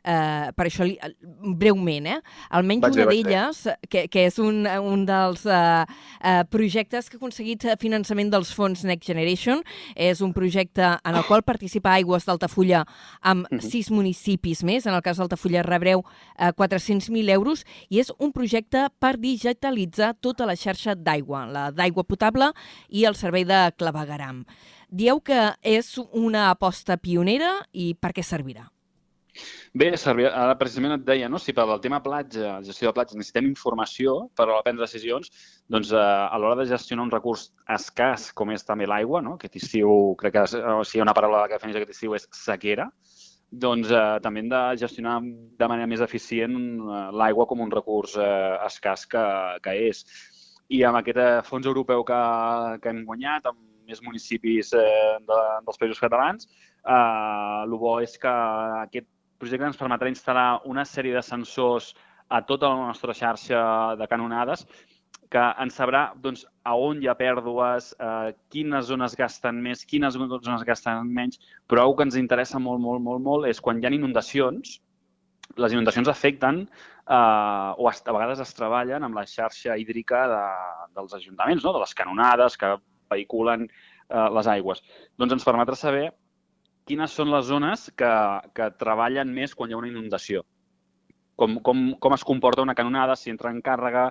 [0.04, 0.98] Eh, per això, li,
[1.58, 2.20] breument, eh?
[2.56, 5.86] almenys vaig una d'elles, que, que és un, un dels eh,
[6.22, 9.64] eh, projectes que ha aconseguit finançament dels fons Next Generation,
[9.96, 12.86] és un projecte en el qual participa Aigües d'Altafulla
[13.22, 13.62] amb uh -huh.
[13.62, 16.04] sis municipis més, en el cas d'Altafulla rebreu
[16.38, 22.04] eh, 400.000 euros, i és un projecte per digitalitzar tota la xarxa d'aigua, la d'aigua
[22.04, 22.54] potable potable
[22.90, 24.46] i el servei de clavegaram.
[24.90, 28.70] Dieu que és una aposta pionera i per què servirà?
[29.76, 31.38] Bé, servir, ara precisament et deia, no?
[31.38, 35.28] si per al tema platja, gestió de platja, necessitem informació per a prendre decisions,
[35.68, 39.34] doncs eh, a l'hora de gestionar un recurs escàs com és també l'aigua, no?
[39.36, 40.46] aquest estiu, crec que
[40.78, 42.88] o sigui, una paraula que defineix aquest estiu és sequera,
[43.52, 48.16] doncs eh, també hem de gestionar de manera més eficient eh, l'aigua com un recurs
[48.16, 49.26] eh, escàs que,
[49.68, 50.06] que és
[50.70, 52.22] i amb aquest eh, fons europeu que,
[52.82, 56.50] que hem guanyat, amb més municipis eh, de, dels països catalans,
[56.82, 58.34] eh, el bo és que
[58.86, 59.10] aquest
[59.42, 61.94] projecte ens permetrà instal·lar una sèrie de sensors
[62.34, 63.62] a tota la nostra xarxa
[64.00, 64.66] de canonades
[65.32, 70.16] que ens sabrà doncs, a on hi ha pèrdues, eh, quines zones gasten més, quines
[70.16, 73.88] zones gasten menys, però una que ens interessa molt, molt, molt, molt és quan hi
[73.88, 74.80] ha inundacions,
[75.62, 76.66] les inundacions afecten
[77.10, 80.44] eh, o a vegades es treballen amb la xarxa hídrica de,
[80.98, 81.74] dels ajuntaments, no?
[81.74, 82.76] de les canonades que
[83.12, 84.82] vehiculen eh, les aigües.
[85.18, 86.10] Doncs ens permetrà saber
[86.86, 88.14] quines són les zones que,
[88.54, 90.44] que treballen més quan hi ha una inundació.
[91.36, 94.10] Com, com, com es comporta una canonada, si entra en càrrega,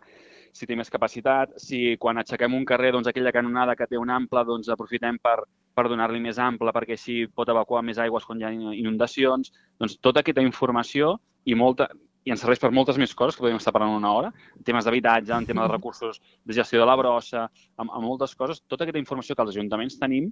[0.54, 4.10] si té més capacitat, si quan aixequem un carrer, doncs aquella canonada que té un
[4.12, 5.38] ample, doncs aprofitem per,
[5.74, 9.50] per donar-li més ample perquè així pot evacuar més aigües quan hi ha inundacions.
[9.80, 11.16] Doncs tota aquesta informació
[11.50, 11.88] i molta,
[12.24, 14.86] i ens serveix per moltes més coses que podem estar parlant una hora, en temes
[14.86, 18.62] d'habitatge, en temes de recursos de gestió de la brossa, amb, amb moltes coses.
[18.68, 20.30] Tota aquesta informació que els ajuntaments tenim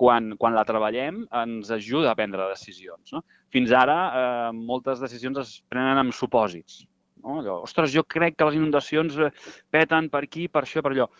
[0.00, 3.12] quan, quan la treballem ens ajuda a prendre decisions.
[3.12, 3.22] No?
[3.52, 6.82] Fins ara, eh, moltes decisions es prenen amb supòsits.
[7.20, 7.38] No?
[7.42, 9.30] Allò, ostres, jo crec que les inundacions eh,
[9.72, 11.10] peten per aquí, per això, per allò.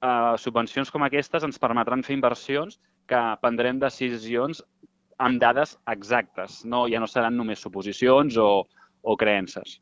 [0.00, 2.80] Eh, subvencions com aquestes ens permetran fer inversions
[3.10, 4.64] que prendrem decisions
[5.20, 6.62] amb dades exactes.
[6.64, 8.64] No, ja no seran només suposicions o,
[9.02, 9.80] o creences.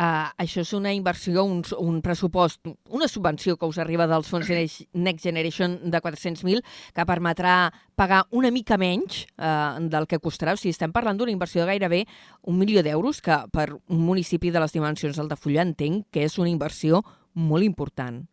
[0.00, 4.48] Uh, això és una inversió, un, un pressupost, una subvenció que us arriba dels fons
[4.48, 6.62] Next Generation de 400.000
[6.96, 7.68] que permetrà
[8.00, 10.56] pagar una mica menys uh, del que costarà.
[10.56, 12.06] O sigui, estem parlant d'una inversió de gairebé
[12.48, 16.48] un milió d'euros, que per un municipi de les dimensions d'Altafulla entenc que és una
[16.48, 18.24] inversió molt important.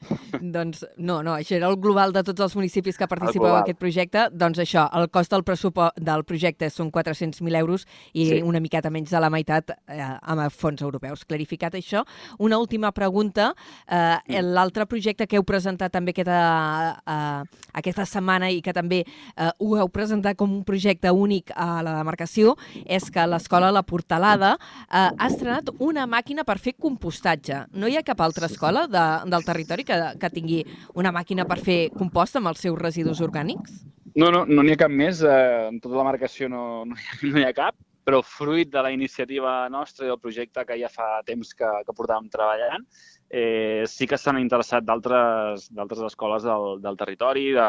[0.40, 3.80] Doncs no, no, això era el global de tots els municipis que participeu en aquest
[3.80, 4.26] projecte.
[4.32, 8.40] Doncs això, el cost del pressupost del projecte són 400.000 euros i sí.
[8.46, 11.24] una miqueta menys de la meitat eh, amb fons europeus.
[11.28, 12.04] Clarificat això,
[12.38, 13.50] una última pregunta.
[13.86, 14.40] Eh.
[14.40, 16.40] L'altre projecte que heu presentat també aquesta,
[17.04, 21.82] eh, aquesta setmana i que també eh, ho heu presentat com un projecte únic a
[21.84, 27.66] la demarcació és que l'escola La Portalada eh, ha estrenat una màquina per fer compostatge.
[27.76, 29.89] No hi ha cap altra escola de, del territori que,
[30.20, 30.64] que tingui
[31.00, 33.84] una màquina per fer compost amb els seus residus orgànics?
[34.16, 35.22] No, no, no n'hi ha cap més.
[35.22, 38.70] Eh, en tota la marcació no, no, hi ha, no hi ha cap, però fruit
[38.72, 42.86] de la iniciativa nostra i del projecte que ja fa temps que, que portàvem treballant,
[43.30, 45.68] eh, sí que s'han interessat d'altres
[46.08, 47.50] escoles del, del territori.
[47.56, 47.68] De,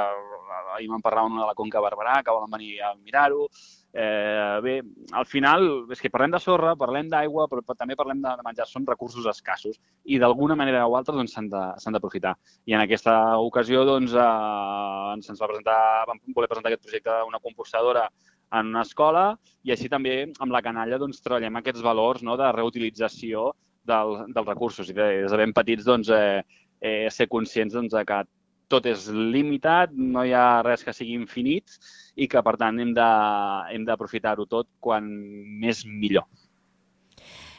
[0.75, 3.47] ahir me'n parlava una de la Conca Barberà, que volen venir a mirar-ho.
[3.93, 4.75] Eh, bé,
[5.19, 8.67] al final, és que parlem de sorra, parlem d'aigua, però també parlem de, de menjar.
[8.69, 12.35] Són recursos escassos i d'alguna manera o altra doncs, s'han d'aprofitar.
[12.65, 17.17] I en aquesta ocasió doncs, eh, ens, ens va presentar, vam voler presentar aquest projecte
[17.27, 18.07] una compostadora
[18.51, 19.25] en una escola
[19.63, 23.51] i així també amb la canalla doncs, treballem aquests valors no, de reutilització
[23.87, 24.89] del, dels recursos.
[24.89, 26.43] I des de ben petits doncs, eh,
[26.81, 28.23] eh, ser conscients doncs, que
[28.71, 31.75] tot és limitat, no hi ha res que sigui infinit
[32.15, 35.07] i que, per tant, hem d'aprofitar-ho tot quan
[35.63, 36.27] més millor.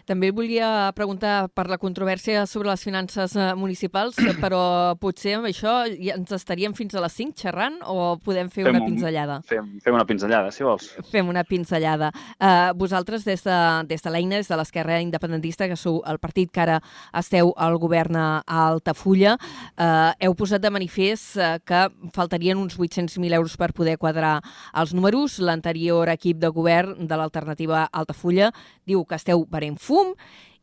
[0.09, 5.83] També volia preguntar per la controvèrsia sobre les finances eh, municipals, però potser amb això
[5.93, 9.39] ja ens estaríem fins a les 5 xerrant o podem fer fem una pinzellada?
[9.47, 10.91] Fem, fem una pinzellada, si vols.
[11.13, 12.11] Fem una pinzellada.
[12.35, 13.59] Uh, vosaltres, des de,
[13.91, 16.81] des de l'Eina, des de l'esquerra independentista, que sou el partit que ara
[17.19, 21.85] esteu al govern a Altafulla, uh, heu posat de manifest uh, que
[22.17, 24.41] faltarien uns 800.000 euros per poder quadrar
[24.75, 25.39] els números.
[25.39, 28.51] L'anterior equip de govern de l'alternativa Altafulla
[28.89, 29.47] diu que esteu
[29.79, 29.92] fum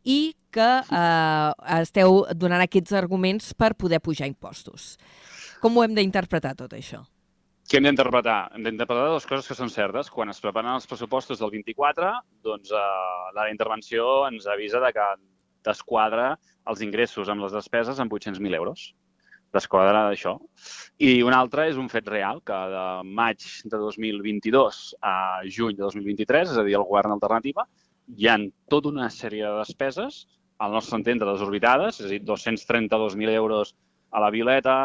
[0.08, 0.20] i
[0.54, 4.96] que eh, esteu donant aquests arguments per poder pujar impostos.
[5.62, 7.04] Com ho hem d'interpretar tot això?
[7.70, 8.38] Què hem d'interpretar?
[8.58, 10.08] Hem d'interpretar dues coses que són certes.
[10.10, 12.13] Quan es preparen els pressupostos del 24,
[12.48, 12.86] doncs eh,
[13.36, 15.06] la intervenció ens avisa de que
[15.68, 16.32] desquadra
[16.72, 18.88] els ingressos amb les despeses en 800.000 euros.
[19.54, 20.36] Desquadra d'això.
[21.02, 25.13] I un altre és un fet real, que de maig de 2022 a
[25.46, 27.65] juny de 2023, és a dir, el govern alternativa,
[28.17, 28.38] hi ha
[28.69, 30.26] tota una sèrie de despeses,
[30.60, 33.76] al nostre entendre desorbitades, és a dir, 232.000 euros
[34.12, 34.80] a la Violeta,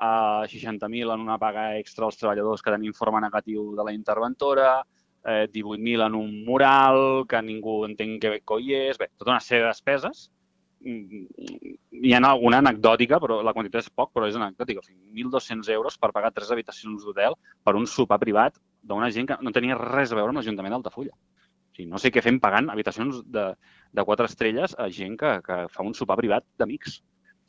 [0.00, 0.12] a
[0.48, 4.80] 60.000 en una paga extra als treballadors que tenen informe negatiu de la interventora,
[5.24, 9.66] eh, 18.000 en un mural, que ningú entén què coi és, bé, tota una sèrie
[9.66, 10.30] de despeses.
[10.80, 11.26] Mm,
[12.00, 14.80] hi ha alguna anecdòtica, però la quantitat és poc, però és anecdòtica.
[14.80, 19.28] O sigui, 1.200 euros per pagar tres habitacions d'hotel per un sopar privat d'una gent
[19.28, 21.12] que no tenia res a veure amb l'Ajuntament d'Altafulla
[21.80, 23.46] sigui, no sé què fem pagant habitacions de,
[23.92, 27.00] de quatre estrelles a gent que, que fa un sopar privat d'amics.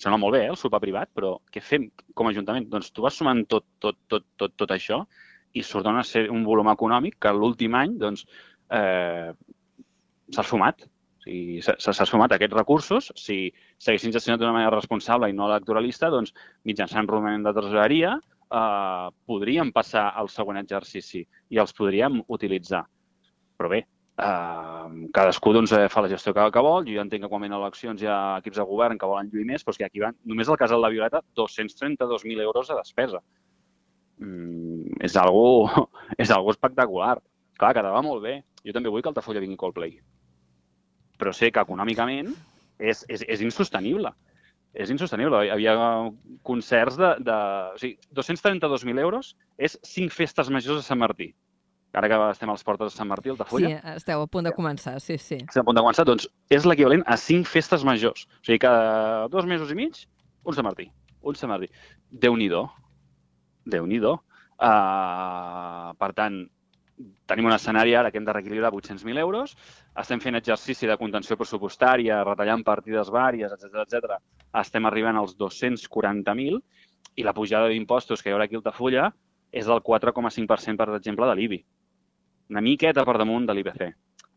[0.02, 2.70] Sembla molt bé, eh, el sopar privat, però què fem com a Ajuntament?
[2.72, 5.04] Doncs tu vas sumant tot, tot, tot, tot, tot això
[5.54, 8.26] i surt una, un volum econòmic que l'últim any doncs,
[8.72, 9.30] eh,
[10.32, 10.88] s'ha sumat.
[11.22, 13.12] O sigui, s'ha sumat aquests recursos.
[13.20, 16.34] Si s'haguessin gestionat d'una manera responsable i no electoralista, doncs,
[16.66, 22.88] mitjançant romanent de tresoreria, eh, podríem passar al següent exercici i els podríem utilitzar.
[23.60, 23.86] Però bé,
[24.18, 26.86] Cadascú doncs, eh, fa la gestió que, que vol.
[26.86, 29.46] Jo ja entenc que quan venen eleccions hi ha equips de govern que volen lluir
[29.48, 32.78] més, però és que aquí van, només el casal de la Violeta, 232.000 euros de
[32.78, 33.22] despesa.
[34.22, 35.70] Mm, és, algo,
[36.22, 37.18] és algo espectacular.
[37.58, 38.42] Clar, quedava molt bé.
[38.66, 39.96] Jo també vull que Altafulla vingui Coldplay.
[41.22, 42.34] Però sé que econòmicament
[42.80, 44.14] és, és, és insostenible.
[44.74, 45.42] és insostenible.
[45.46, 45.74] Hi havia
[46.48, 47.16] concerts de...
[47.28, 47.38] de
[47.76, 51.32] o sigui, 232.000 euros és 5 festes majors a Sant Martí.
[51.94, 53.68] Ara que estem a les portes de Sant Martí, Altafulla.
[53.68, 55.42] Sí, esteu a punt de començar, sí, sí.
[55.44, 58.24] Estem a punt de començar, doncs és l'equivalent a 5 festes majors.
[58.40, 60.06] O sigui, cada dos mesos i mig,
[60.48, 60.88] un Sant Martí.
[61.28, 61.68] Un Sant Martí.
[62.24, 62.64] Déu-n'hi-do.
[63.76, 64.14] Déu-n'hi-do.
[64.62, 66.38] Uh, per tant,
[67.28, 69.56] tenim un escenari ara que hem de reequilibrar 800.000 euros,
[70.04, 74.18] estem fent exercici de contenció pressupostària, retallant partides vàries, etc etc.
[74.62, 76.62] estem arribant als 240.000
[77.20, 79.12] i la pujada d'impostos que hi haurà aquí a Altafulla
[79.52, 81.64] és del 4,5% per exemple de l'IBI.
[82.52, 83.84] Una miqueta per damunt de l'IPC.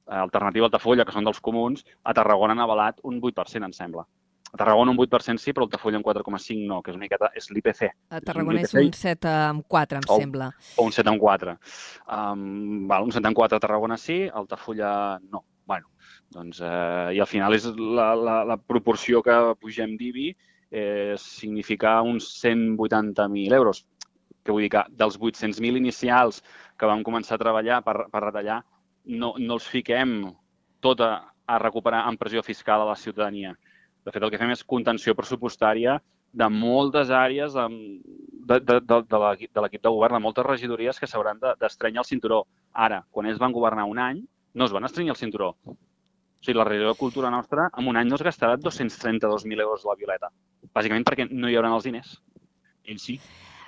[0.07, 4.05] Alternativa a Altafulla, que són dels comuns, a Tarragona han avalat un 8%, em sembla.
[4.55, 7.49] A Tarragona un 8% sí, però Altafulla un 4,5 no, que és una miqueta, és
[7.51, 7.89] l'IPC.
[8.15, 10.19] A Tarragona és un 7 amb 4, em Oh.
[10.21, 10.53] sembla.
[10.77, 11.57] o un 7 en 4.
[12.07, 15.43] Um, val, un 7 en 4 a Tarragona sí, a Altafulla no.
[15.67, 15.89] Bueno,
[16.31, 20.29] doncs, eh, I al final és la, la, la proporció que pugem d'IBI
[20.71, 23.87] eh, significa uns 180.000 euros.
[24.45, 26.43] Que vull dir que dels 800.000 inicials
[26.79, 28.63] que vam començar a treballar per, per retallar,
[29.07, 30.17] no, no els fiquem
[30.81, 31.11] tota
[31.47, 33.55] a recuperar en pressió fiscal a la ciutadania.
[34.05, 35.99] De fet, el que fem és contenció pressupostària
[36.35, 37.67] de moltes àrees de,
[38.59, 39.19] de, de, de,
[39.63, 42.43] l'equip de govern, de moltes regidories que s'hauran de- d'estrenyar el cinturó.
[42.73, 45.55] Ara, quan ells van governar un any, no es van estrenyar el cinturó.
[45.65, 45.77] O
[46.45, 49.95] sigui, la regió de cultura nostra, en un any no es gastarà 232.000 euros la
[49.97, 50.29] Violeta.
[50.75, 52.19] Bàsicament perquè no hi haurà els diners.
[52.85, 53.21] Ells sí.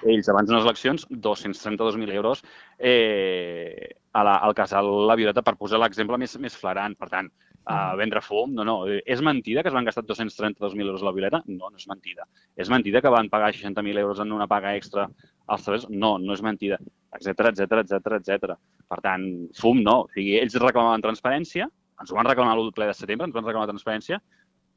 [0.05, 2.43] Ells, abans de les eleccions, 232.000 euros
[2.79, 6.97] eh, a la, al casal La Violeta, per posar l'exemple més, més flagrant.
[6.99, 7.31] Per tant,
[7.67, 8.77] a vendre fum, no, no.
[8.87, 11.43] És mentida que es van gastar 232.000 euros a la Violeta?
[11.49, 12.27] No, no és mentida.
[12.55, 15.09] És mentida que van pagar 60.000 euros en una paga extra
[15.47, 15.91] als treballadors?
[15.91, 16.79] No, no és mentida.
[17.17, 18.57] Etc etc etc etc.
[18.87, 19.27] Per tant,
[19.59, 20.03] fum no.
[20.05, 21.67] O sigui, ells reclamaven transparència,
[22.01, 24.21] ens ho van reclamar l'1 ple de setembre, ens van reclamar transparència,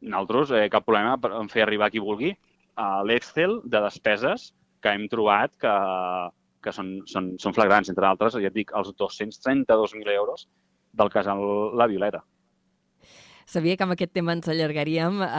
[0.02, 2.34] nosaltres, eh, cap problema en fer arribar qui vulgui
[2.80, 5.76] a l'Excel de despeses que hem trobat que,
[6.64, 10.48] que són, són, són flagrants, entre altres, ja et dic, els 232.000 euros
[11.00, 11.46] del casal
[11.78, 12.24] La Violeta.
[13.50, 15.30] Sabia que amb aquest tema ens allargaríem, eh,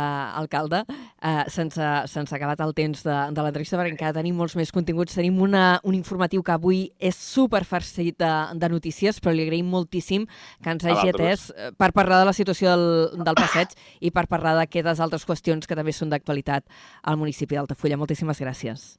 [0.40, 0.80] alcalde,
[1.22, 5.14] eh, sense, sense acabat el temps de, de l'entrevista, perquè encara tenim molts més continguts.
[5.14, 9.70] Tenim una, un informatiu que avui és super farcit de, de notícies, però li agraïm
[9.70, 10.24] moltíssim
[10.58, 14.26] que ens hagi atès eh, per parlar de la situació del, del passeig i per
[14.26, 16.66] parlar d'aquestes altres qüestions que també són d'actualitat
[17.06, 18.00] al municipi d'Altafulla.
[18.00, 18.90] Moltíssimes gràcies.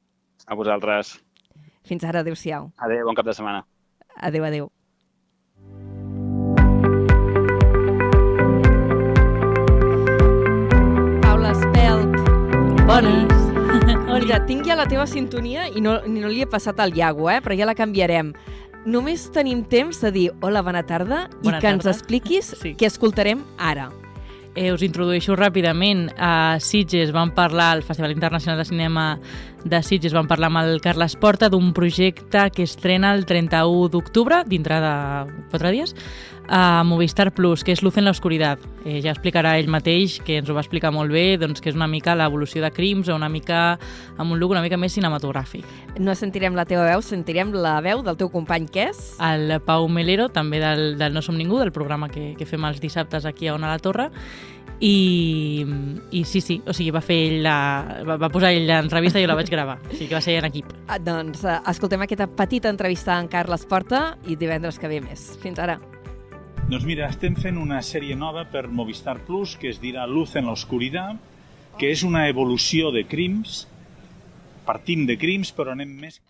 [0.48, 1.20] A vosaltres.
[1.84, 2.72] Fins ara, adéu-siau.
[2.78, 3.66] Adéu, bon cap de setmana.
[4.16, 4.70] Adéu, adéu.
[11.22, 12.16] Paula Espelt.
[12.86, 13.32] Bones.
[14.22, 17.30] Mira, tinc ja la teva sintonia i no, ni no li he passat al Iago,
[17.32, 17.40] eh?
[17.42, 18.34] però ja la canviarem.
[18.86, 21.96] Només tenim temps de dir hola, bona tarda i Bona que ens tarda.
[21.98, 22.76] expliquis Sí.
[22.78, 23.90] què escoltarem ara.
[24.54, 26.10] Eh, us introdueixo ràpidament.
[26.20, 29.06] A Sitges vam parlar, al Festival Internacional de Cinema
[29.64, 34.42] de Sitges, vam parlar amb el Carles Porta d'un projecte que estrena el 31 d'octubre,
[34.52, 34.96] dintre de
[35.54, 35.96] quatre dies,
[36.52, 38.60] a Movistar Plus, que és Luz en la Oscuridad.
[38.84, 41.78] Eh, ja explicarà ell mateix, que ens ho va explicar molt bé, doncs, que és
[41.80, 43.78] una mica l'evolució de crims o una mica
[44.18, 45.64] amb un look una mica més cinematogràfic.
[46.04, 49.00] No sentirem la teva veu, sentirem la veu del teu company, que és...
[49.24, 52.84] el Pau Melero, també del, del No Som Ningú, del programa que, que fem els
[52.84, 54.10] dissabtes aquí a Ona la Torre,
[54.82, 55.64] i,
[56.12, 57.56] i sí, sí, o sigui, va fer ell la,
[58.04, 60.40] va, va posar ell l'entrevista i jo la vaig gravar, o sigui que va ser
[60.42, 60.76] en equip.
[60.90, 65.32] Ah, doncs eh, escoltem aquesta petita entrevista en Carles Porta i divendres que ve més.
[65.40, 65.80] Fins ara.
[66.72, 70.46] Doncs mira, estem fent una sèrie nova per Movistar Plus que es dirà Luz en
[70.48, 71.18] la Oscuridad,
[71.76, 73.66] que és una evolució de crims.
[74.64, 76.22] Partim de crims, però anem més...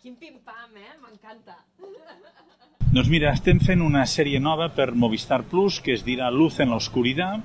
[0.00, 0.94] Quin pim-pam, eh?
[1.02, 1.58] M'encanta.
[2.96, 6.72] Doncs mira, estem fent una sèrie nova per Movistar Plus que es dirà Luz en
[6.72, 7.44] la Oscuridad,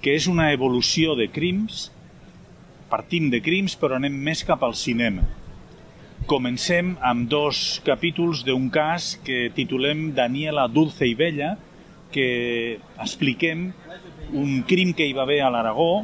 [0.00, 1.90] que és una evolució de crims.
[2.88, 5.28] Partim de crims, però anem més cap al cinema.
[6.26, 11.52] Comencem amb dos capítols d'un cas que titulem Daniela Dulce i Bella,
[12.10, 13.68] que expliquem
[14.34, 16.02] un crim que hi va haver a l'Aragó,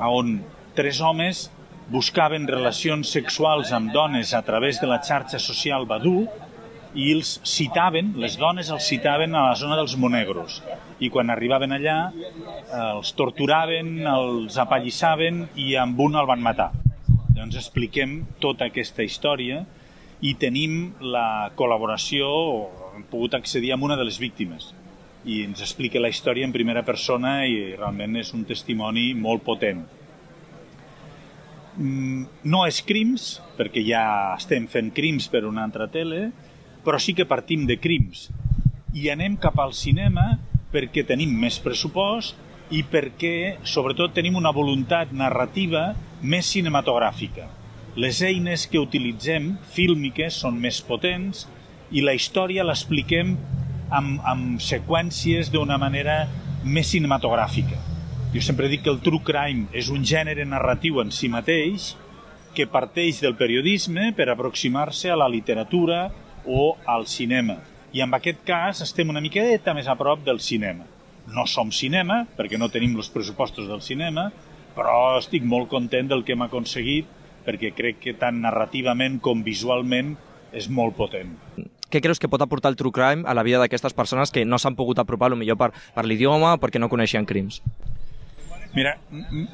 [0.00, 0.38] on
[0.78, 1.42] tres homes
[1.92, 6.24] buscaven relacions sexuals amb dones a través de la xarxa social Badu
[6.96, 10.62] i els citaven, les dones els citaven a la zona dels Monegros.
[10.96, 16.72] I quan arribaven allà eh, els torturaven, els apallissaven i amb un el van matar.
[17.46, 19.60] Llavors expliquem tota aquesta història
[20.26, 24.72] i tenim la col·laboració, o hem pogut accedir a una de les víctimes
[25.22, 29.84] i ens explica la història en primera persona i realment és un testimoni molt potent.
[31.76, 36.32] Mm, No és crims, perquè ja estem fent crims per una altra tele,
[36.82, 38.26] però sí que partim de crims.
[38.92, 40.32] I anem cap al cinema
[40.74, 42.34] perquè tenim més pressupost
[42.70, 45.92] i perquè, sobretot, tenim una voluntat narrativa
[46.22, 47.46] més cinematogràfica.
[47.96, 51.46] Les eines que utilitzem, fílmiques, són més potents
[51.94, 53.36] i la història l'expliquem
[53.94, 56.24] amb, amb seqüències d'una manera
[56.64, 57.78] més cinematogràfica.
[58.34, 61.94] Jo sempre dic que el true crime és un gènere narratiu en si mateix
[62.56, 66.10] que parteix del periodisme per aproximar-se a la literatura
[66.44, 67.60] o al cinema.
[67.92, 70.84] I en aquest cas estem una miqueta més a prop del cinema.
[71.34, 74.28] No som cinema, perquè no tenim els pressupostos del cinema,
[74.76, 77.08] però estic molt content del que hem aconseguit
[77.46, 80.16] perquè crec que tant narrativament com visualment
[80.56, 81.36] és molt potent.
[81.86, 84.58] Què creus que pot aportar el true crime a la vida d'aquestes persones que no
[84.58, 87.60] s'han pogut apropar millor per, per l'idioma o perquè no coneixien crims?
[88.74, 88.96] Mira,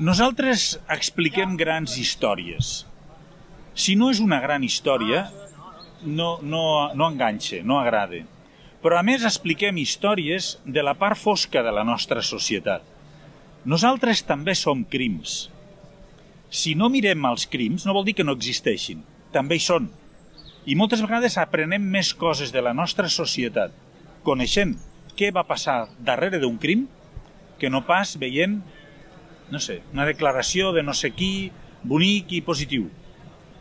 [0.01, 2.73] nosaltres expliquem grans històries.
[3.75, 5.27] Si no és una gran història,
[6.03, 6.65] no, no,
[6.97, 8.25] no enganxa, no agrada.
[8.83, 12.83] Però a més expliquem històries de la part fosca de la nostra societat.
[13.65, 15.47] Nosaltres també som crims.
[16.51, 19.05] Si no mirem els crims, no vol dir que no existeixin.
[19.33, 19.87] També hi són.
[20.67, 23.73] I moltes vegades aprenem més coses de la nostra societat
[24.23, 24.77] coneixent
[25.19, 26.87] què va passar darrere d'un crim
[27.61, 28.61] que no pas veient,
[29.51, 31.51] no sé, una declaració de no sé qui,
[31.83, 32.89] bonic i positiu.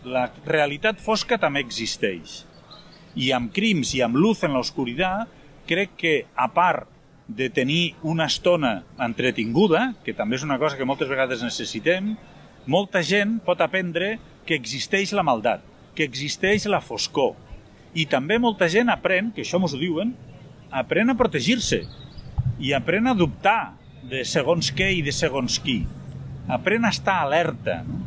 [0.06, 2.42] La realitat fosca també existeix.
[3.16, 5.30] I amb crims i amb luz en l'oscuritat,
[5.68, 6.88] crec que, a part
[7.28, 12.16] de tenir una estona entretinguda, que també és una cosa que moltes vegades necessitem,
[12.68, 15.64] molta gent pot aprendre que existeix la maldat,
[15.96, 17.36] que existeix la foscor.
[17.96, 20.14] I també molta gent aprèn, que això mos ho diuen,
[20.72, 21.82] aprèn a protegir-se
[22.62, 23.74] i aprèn a dubtar
[24.08, 25.82] de segons què i de segons qui.
[26.52, 27.82] Aprèn a estar alerta.
[27.88, 28.00] No?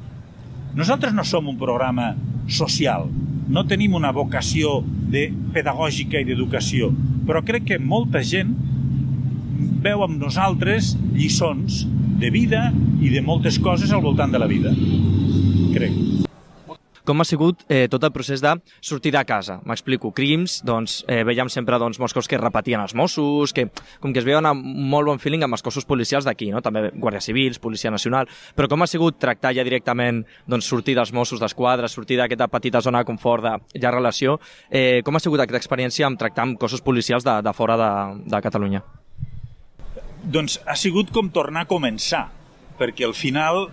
[0.75, 2.13] Nosaltres no som un programa
[2.51, 3.07] social,
[3.49, 4.79] no tenim una vocació
[5.13, 6.91] de pedagògica i d'educació,
[7.29, 8.55] però crec que molta gent
[9.85, 11.85] veu amb nosaltres lliçons
[12.21, 12.71] de vida
[13.05, 14.73] i de moltes coses al voltant de la vida.
[15.75, 16.24] Crec.
[17.05, 19.59] Com ha sigut eh, tot el procés de sortir de casa?
[19.69, 20.09] M'explico.
[20.17, 23.67] Crims, doncs, eh, veiem sempre doncs, molts coses que repetien els Mossos, que
[24.01, 26.63] com que es veuen amb molt bon feeling amb els cossos policials d'aquí, no?
[26.65, 31.13] també Guàrdia Civils, Policia Nacional, però com ha sigut tractar ja directament doncs, sortir dels
[31.13, 34.39] Mossos d'Esquadra, sortir d'aquesta petita zona de confort de ja relació,
[34.71, 37.93] eh, com ha sigut aquesta experiència amb tractar amb cossos policials de, de fora de,
[38.33, 38.81] de Catalunya?
[40.25, 42.31] Doncs ha sigut com tornar a començar,
[42.81, 43.67] perquè al final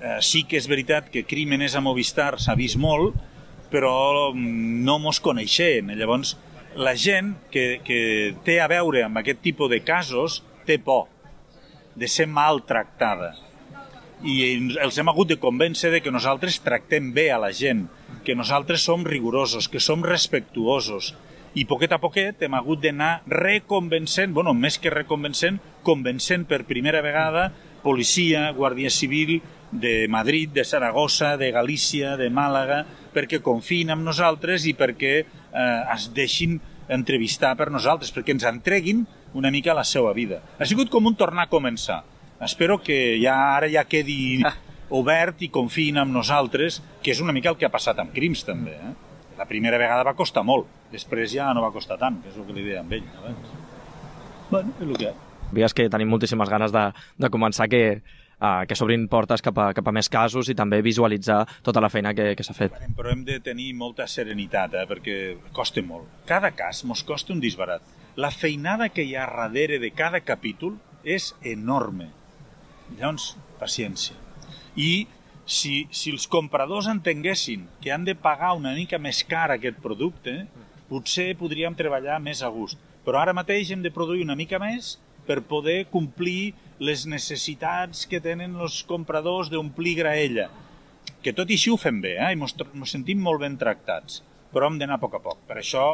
[0.00, 3.16] eh, sí que és veritat que Crímenes a Movistar s'ha vist molt,
[3.70, 5.92] però mm, no mos coneixen.
[5.96, 6.36] Llavors,
[6.76, 8.00] la gent que, que
[8.46, 11.08] té a veure amb aquest tipus de casos té por
[11.98, 13.34] de ser maltractada.
[14.20, 14.36] I
[14.82, 17.86] els hem hagut de convèncer de que nosaltres tractem bé a la gent,
[18.24, 21.14] que nosaltres som rigorosos, que som respectuosos,
[21.58, 27.00] i poquet a poquet hem hagut d'anar reconvencent, bueno, més que reconvencent, convencent per primera
[27.02, 27.48] vegada
[27.82, 34.66] policia, Guàrdia Civil de Madrid, de Saragossa, de Galícia, de Màlaga, perquè confien en nosaltres
[34.66, 36.58] i perquè eh, es deixin
[36.90, 39.04] entrevistar per nosaltres, perquè ens entreguin
[39.34, 40.40] una mica la seva vida.
[40.58, 42.02] Ha sigut com un tornar a començar.
[42.42, 44.40] Espero que ja ara ja quedi
[45.00, 48.44] obert i confiïn en nosaltres, que és una mica el que ha passat amb Crims
[48.48, 48.74] també.
[48.74, 48.92] Eh?
[49.38, 52.48] La primera vegada va costar molt, després ja no va costar tant, que és el
[52.48, 53.10] que li deia amb ell.
[53.22, 53.58] Abans.
[54.50, 55.29] Bueno, és el que hi ha.
[55.52, 56.84] Veies que tenim moltíssimes ganes de,
[57.18, 58.00] de començar que,
[58.38, 61.90] uh, que s'obrin portes cap a, cap a més casos i també visualitzar tota la
[61.92, 62.76] feina que, que s'ha fet.
[62.96, 65.16] Però hem de tenir molta serenitat, eh, perquè
[65.56, 66.08] costa molt.
[66.30, 67.84] Cada cas mos costa un disbarat.
[68.16, 72.10] La feinada que hi ha darrere de cada capítol és enorme.
[72.98, 74.16] Llavors, paciència.
[74.76, 75.06] I
[75.50, 80.44] si, si els compradors entenguessin que han de pagar una mica més car aquest producte,
[80.90, 82.78] potser podríem treballar més a gust.
[83.06, 88.22] Però ara mateix hem de produir una mica més per poder complir les necessitats que
[88.24, 90.48] tenen els compradors d'omplir graella.
[91.20, 92.32] Que tot i així ho fem bé, eh?
[92.32, 95.42] i ens sentim molt ben tractats, però hem d'anar a poc a poc.
[95.48, 95.84] Per això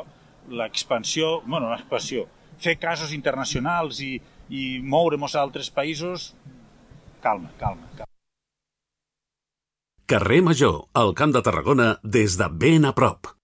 [0.48, 2.26] l'expansió, bueno, l'expansió,
[2.62, 4.14] fer casos internacionals i,
[4.48, 6.32] i moure'ns a altres països,
[7.22, 8.12] calma, calma, calma.
[10.06, 13.35] Carrer Major, al Camp de Tarragona, des de ben a prop.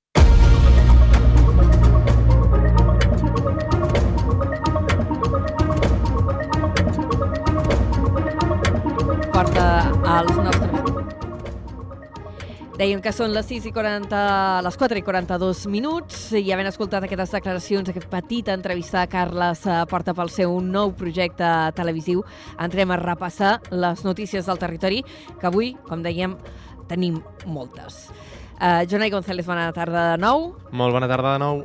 [9.42, 10.70] Porta als nostres...
[12.78, 14.20] Dèiem que són les 6 i 40,
[14.62, 19.64] les 4 i 42 minuts i havent escoltat aquestes declaracions, aquesta petita entrevista a Carles
[19.66, 22.22] eh, Porta pel seu nou projecte televisiu,
[22.54, 25.02] entrem a repassar les notícies del territori,
[25.42, 26.38] que avui, com dèiem,
[26.86, 28.12] tenim moltes.
[28.62, 30.52] Uh, Jonai González, bona tarda de nou.
[30.70, 31.64] Molt bona tarda de nou.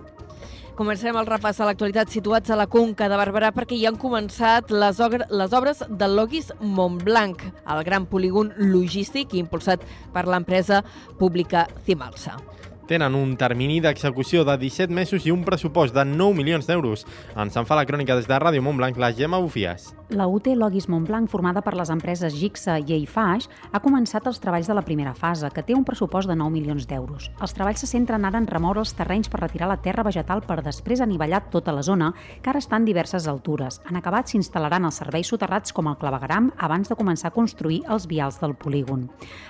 [0.77, 4.69] Comencem el repàs a l'actualitat situats a la Conca de Barberà perquè hi han començat
[4.69, 4.99] les,
[5.33, 7.41] les obres del Logis Montblanc,
[7.73, 9.81] el gran polígon logístic impulsat
[10.13, 10.83] per l'empresa
[11.17, 12.37] pública Cimalsa.
[12.85, 17.09] Tenen un termini d'execució de 17 mesos i un pressupost de 9 milions d'euros.
[17.33, 19.95] Ens en fa la crònica des de Ràdio Montblanc, la Gemma Bufies.
[20.09, 24.69] La UT Logis Montblanc, formada per les empreses Gixa i Eifaix, ha començat els treballs
[24.69, 27.25] de la primera fase, que té un pressupost de 9 milions d'euros.
[27.43, 30.61] Els treballs se centren ara en remoure els terrenys per retirar la terra vegetal per
[30.63, 33.81] després anivellar tota la zona, que ara està en diverses altures.
[33.91, 38.07] En acabat s'instal·laran els serveis soterrats com el clavegaram abans de començar a construir els
[38.07, 39.09] vials del polígon.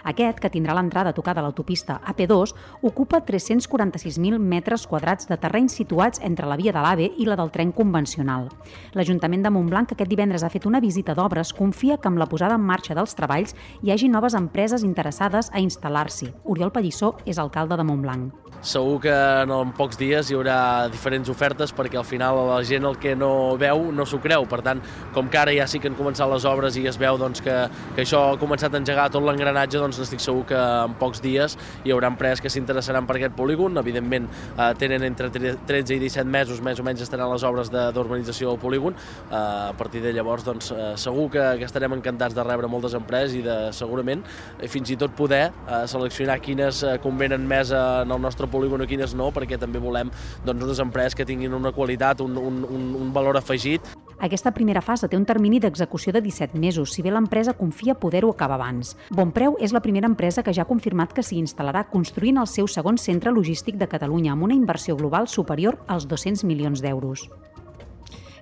[0.09, 6.17] Aquest, que tindrà l'entrada tocada a l'autopista AP2, ocupa 346.000 metres quadrats de terreny situats
[6.25, 8.49] entre la via de l'AVE i la del tren convencional.
[8.97, 12.55] L'Ajuntament de Montblanc aquest divendres ha fet una visita d'obres, confia que amb la posada
[12.55, 16.31] en marxa dels treballs hi hagi noves empreses interessades a instal·lar-s'hi.
[16.47, 18.47] Oriol Pallissó és alcalde de Montblanc.
[18.65, 22.97] Segur que en pocs dies hi haurà diferents ofertes perquè al final la gent el
[22.97, 24.47] que no veu no s'ho creu.
[24.49, 24.81] Per tant,
[25.13, 27.53] com que ara ja sí que han començat les obres i es veu doncs, que,
[27.95, 31.57] que això ha començat a engegar tot l'engranatge, doncs estic segur que en pocs dies
[31.85, 33.77] hi haurà empreses que s'interessaran per aquest polígon.
[33.77, 34.25] Evidentment,
[34.55, 38.61] eh, tenen entre 13 i 17 mesos, més o menys estaran les obres d'urbanització del
[38.63, 38.97] polígon.
[39.29, 42.95] Eh, a partir de llavors, doncs, eh, segur que, que estarem encantats de rebre moltes
[42.97, 44.23] empreses i de, segurament,
[44.59, 48.89] eh, fins i tot poder eh, seleccionar quines convenen més en el nostre polígon i
[48.89, 50.11] quines no, perquè també volem
[50.45, 53.95] doncs, unes empreses que tinguin una qualitat, un, un, un, un valor afegit.
[54.17, 58.31] Aquesta primera fase té un termini d'execució de 17 mesos, si bé l'empresa confia poder-ho
[58.33, 58.95] acabar abans.
[59.13, 62.65] Bonpreu és la primera empresa que ja ha confirmat que s'hi instal·larà construint el seu
[62.65, 67.27] segon centre logístic de Catalunya amb una inversió global superior als 200 milions d'euros.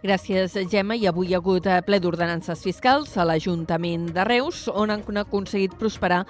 [0.06, 0.93] Gràcies, Gemma.
[0.93, 5.01] I avui hi ha hagut eh, ple d'ordenances fiscals a l'Ajuntament de Reus, on han
[5.24, 6.22] aconseguit prosperar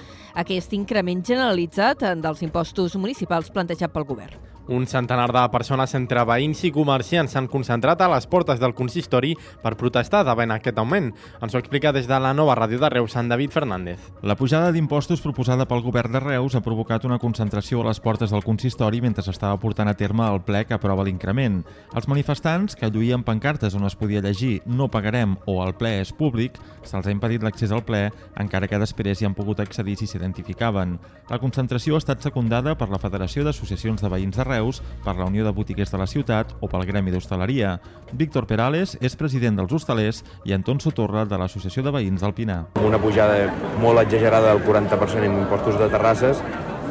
[0.46, 4.55] aquest increment generalitzat dels impostos municipals plantejat pel govern.
[4.68, 9.36] Un centenar de persones entre veïns i comerciants s'han concentrat a les portes del consistori
[9.62, 11.12] per protestar davant aquest augment.
[11.38, 14.08] Ens ho explica des de la nova ràdio de Reus, en David Fernández.
[14.26, 18.34] La pujada d'impostos proposada pel govern de Reus ha provocat una concentració a les portes
[18.34, 21.62] del consistori mentre s'estava portant a terme el ple que aprova l'increment.
[21.94, 26.10] Els manifestants, que lluïen pancartes on es podia llegir «No pagarem» o «El ple és
[26.10, 28.08] públic», se'ls ha impedit l'accés al ple,
[28.42, 30.98] encara que després hi han pogut accedir si s'identificaven.
[31.30, 35.16] La concentració ha estat secundada per la Federació d'Associacions de Veïns de Reus Reus, per
[35.20, 37.78] la Unió de Botiguers de la Ciutat o pel Gremi d'Hostaleria.
[38.14, 42.62] Víctor Perales és president dels hostalers i Anton Sotorra de l'Associació de Veïns del Pinar.
[42.84, 43.50] Una pujada
[43.84, 46.42] molt exagerada del 40% en impostos de terrasses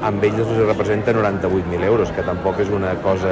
[0.04, 3.30] amb ells els representa 98.000 euros, que tampoc és una cosa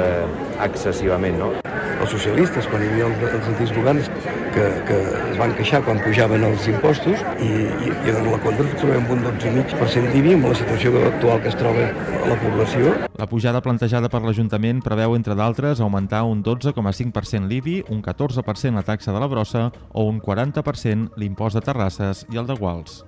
[0.63, 1.51] excessivament, no?
[1.99, 4.09] Els socialistes, quan hi havia els, els antics governs,
[4.53, 4.97] que, que
[5.31, 9.07] es van queixar quan pujaven els impostos i, i, i en la contra ens trobem
[9.13, 11.87] un 12,5% d'IBI amb la situació actual que es troba
[12.29, 12.93] la població.
[13.19, 18.85] La pujada plantejada per l'Ajuntament preveu, entre d'altres, augmentar un 12,5% l'IBI, un 14% la
[18.87, 23.03] taxa de la brossa o un 40% l'impost de terrasses i el de guals.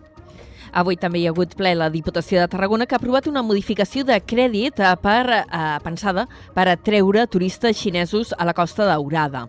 [0.76, 4.04] Avui també hi ha hagut ple la Diputació de Tarragona que ha aprovat una modificació
[4.04, 9.46] de crèdit eh, per, eh, pensada per atreure turistes xinesos a la costa daurada.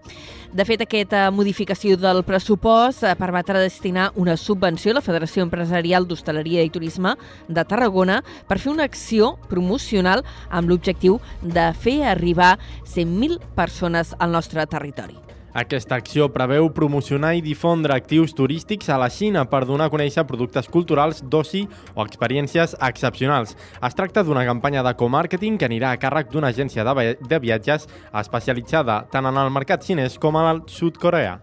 [0.55, 6.07] De fet, aquesta modificació del pressupost eh, permetrà destinar una subvenció a la Federació Empresarial
[6.07, 7.17] d'Hostaleria i Turisme
[7.49, 12.55] de Tarragona per fer una acció promocional amb l'objectiu de fer arribar
[12.87, 15.26] 100.000 persones al nostre territori.
[15.57, 20.27] Aquesta acció preveu promocionar i difondre actius turístics a la Xina per donar a conèixer
[20.29, 21.63] productes culturals, d'oci
[21.95, 23.55] o experiències excepcionals.
[23.81, 29.07] Es tracta d'una campanya de co-màrqueting que anirà a càrrec d'una agència de viatges especialitzada
[29.09, 31.39] tant en el mercat xinès com en el sud-coreà.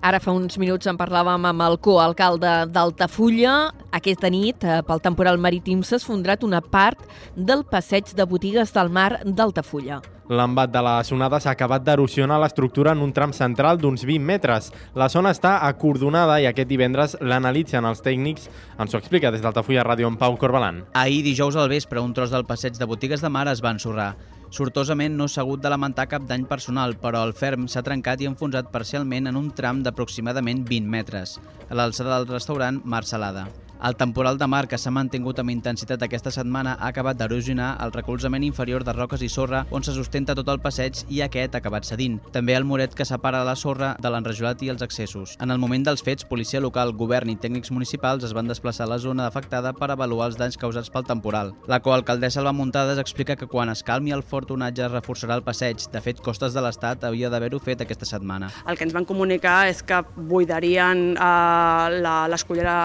[0.00, 3.52] Ara fa uns minuts en parlàvem amb el coalcalde d'Altafulla.
[3.92, 6.98] Aquesta nit, eh, pel temporal marítim, s'ha esfondrat una part
[7.36, 10.00] del passeig de botigues del mar d'Altafulla.
[10.32, 14.70] L'embat de la sonada s'ha acabat d'erosionar l'estructura en un tram central d'uns 20 metres.
[14.96, 18.46] La zona està acordonada i aquest divendres l'analitzen els tècnics.
[18.80, 20.86] Ens ho explica des d'Altafulla Ràdio en Pau Corbalan.
[20.96, 24.14] Ahir dijous al vespre, un tros del passeig de botigues de mar es va ensorrar.
[24.52, 28.30] Sortosament no s'ha hagut de lamentar cap dany personal, però el ferm s'ha trencat i
[28.30, 31.36] enfonsat parcialment en un tram d'aproximadament 20 metres,
[31.68, 33.46] a l'alçada del restaurant Mar Salada.
[33.82, 37.90] El temporal de mar que s'ha mantingut amb intensitat aquesta setmana ha acabat d'erosionar el
[37.90, 41.58] recolzament inferior de roques i sorra on se sustenta tot el passeig i aquest ha
[41.58, 42.20] acabat cedint.
[42.30, 45.32] També el muret que separa la sorra de l'enrajolat i els accessos.
[45.42, 48.92] En el moment dels fets, policia local, govern i tècnics municipals es van desplaçar a
[48.92, 51.50] la zona afectada per avaluar els danys causats pel temporal.
[51.66, 55.42] La coalcaldessa Alba Muntades explica que quan es calmi el fort onatge es reforçarà el
[55.42, 55.88] passeig.
[55.90, 58.52] De fet, Costes de l'Estat havia d'haver-ho fet aquesta setmana.
[58.62, 62.78] El que ens van comunicar és que buidarien eh, l'escollera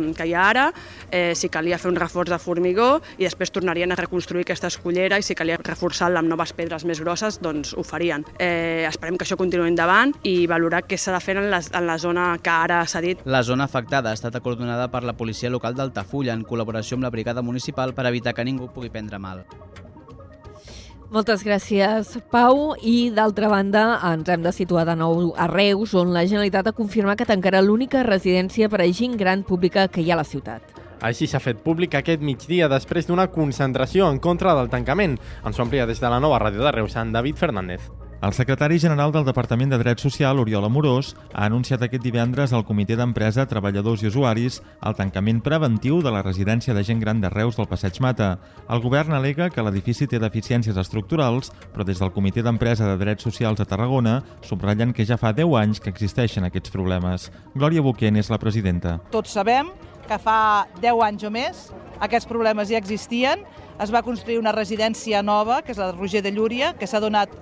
[0.00, 0.66] eh, que hi ha ara,
[1.10, 5.18] eh, si calia fer un reforç de formigó i després tornarien a reconstruir aquesta escullera
[5.18, 8.24] i si calia reforçar-la amb noves pedres més grosses, doncs ho farien.
[8.38, 11.86] Eh, esperem que això continuï endavant i valorar què s'ha de fer en la, en
[11.86, 13.20] la zona que ara s'ha dit.
[13.24, 17.14] La zona afectada ha estat acordonada per la policia local d'Altafulla en col·laboració amb la
[17.14, 19.44] brigada municipal per evitar que ningú pugui prendre mal.
[21.10, 22.76] Moltes gràcies, Pau.
[22.86, 23.80] I, d'altra banda,
[24.12, 27.58] ens hem de situar de nou a Reus, on la Generalitat ha confirmat que tancarà
[27.66, 30.62] l'única residència per a gent gran pública que hi ha a la ciutat.
[31.02, 35.18] Així s'ha fet públic aquest migdia després d'una concentració en contra del tancament.
[35.42, 37.90] Ens ho amplia des de la nova ràdio de Reus, en David Fernández.
[38.20, 42.66] El secretari general del Departament de Dret Social, Oriol Amorós, ha anunciat aquest divendres al
[42.68, 47.30] Comitè d'Empresa, Treballadors i Usuaris el tancament preventiu de la residència de gent gran de
[47.32, 48.34] Reus del Passeig Mata.
[48.68, 53.24] El govern alega que l'edifici té deficiències estructurals, però des del Comitè d'Empresa de Drets
[53.24, 57.30] Socials de Tarragona subratllen que ja fa 10 anys que existeixen aquests problemes.
[57.56, 58.98] Glòria Buquén és la presidenta.
[59.16, 59.72] Tots sabem
[60.04, 61.70] que fa 10 anys o més
[62.04, 63.46] aquests problemes ja existien.
[63.80, 67.00] Es va construir una residència nova, que és la de Roger de Llúria, que s'ha
[67.00, 67.32] donat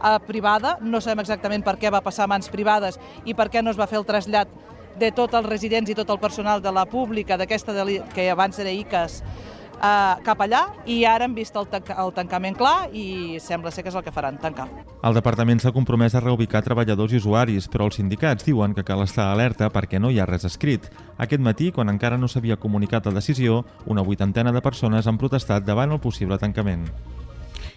[0.00, 3.62] a privada, no sabem exactament per què va passar a mans privades i per què
[3.62, 4.48] no es va fer el trasllat
[5.00, 7.74] de tots els residents i tot el personal de la pública, d'aquesta
[8.14, 9.22] que abans era ICAS,
[9.80, 13.92] eh, cap allà i ara hem vist el, el tancament clar i sembla ser que
[13.92, 14.68] és el que faran, tancar.
[15.06, 19.04] El departament s'ha compromès a reubicar treballadors i usuaris, però els sindicats diuen que cal
[19.06, 20.90] estar alerta perquè no hi ha res escrit.
[21.18, 25.64] Aquest matí, quan encara no s'havia comunicat la decisió, una vuitantena de persones han protestat
[25.64, 26.88] davant el possible tancament.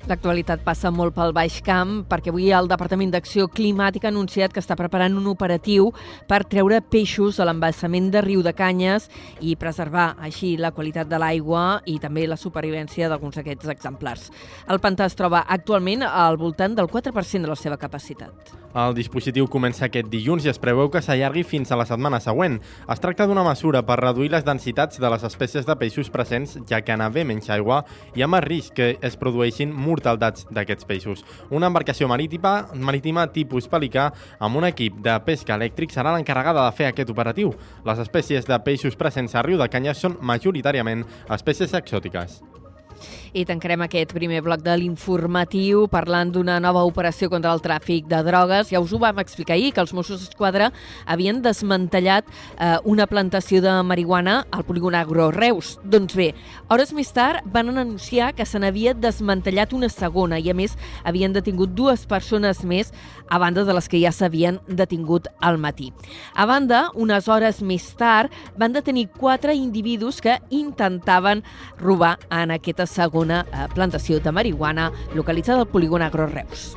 [0.04, 4.60] L'actualitat passa molt pel Baix Camp perquè avui el Departament d'Acció Climàtica ha anunciat que
[4.60, 5.94] està preparant un operatiu
[6.28, 9.08] per treure peixos a l'embassament de Riu de Canyes
[9.40, 14.28] i preservar així la qualitat de l'aigua i també la supervivència d'alguns d'aquests exemplars.
[14.68, 18.63] El pantà es troba actualment al voltant del 4% de la seva capacitat.
[18.74, 22.56] El dispositiu comença aquest dilluns i es preveu que s'allargui fins a la setmana següent.
[22.90, 26.80] Es tracta d'una mesura per reduir les densitats de les espècies de peixos presents, ja
[26.82, 27.84] que en haver menys aigua
[28.18, 31.22] hi ha més risc que es produeixin mortaldats d'aquests peixos.
[31.54, 34.08] Una embarcació marítima, marítima tipus pelicà
[34.40, 37.54] amb un equip de pesca elèctric serà l'encarregada de fer aquest operatiu.
[37.86, 42.42] Les espècies de peixos presents a Riu de Canyes són majoritàriament espècies exòtiques.
[43.34, 48.20] I tancarem aquest primer bloc de l'informatiu parlant d'una nova operació contra el tràfic de
[48.28, 48.68] drogues.
[48.70, 50.68] Ja us ho vam explicar ahir, que els Mossos d'Esquadra
[51.10, 55.80] havien desmantellat eh, una plantació de marihuana al polígon Agro Reus.
[55.82, 56.28] Doncs bé,
[56.70, 61.34] hores més tard van anunciar que se n'havia desmantellat una segona i, a més, havien
[61.34, 62.94] detingut dues persones més
[63.34, 65.90] a banda de les que ja s'havien detingut al matí.
[66.38, 68.30] A banda, unes hores més tard,
[68.62, 71.42] van detenir quatre individus que intentaven
[71.82, 73.44] robar en aquesta segona eh,
[73.76, 76.74] plantació de marihuana localitzada al polígon Agro Reus.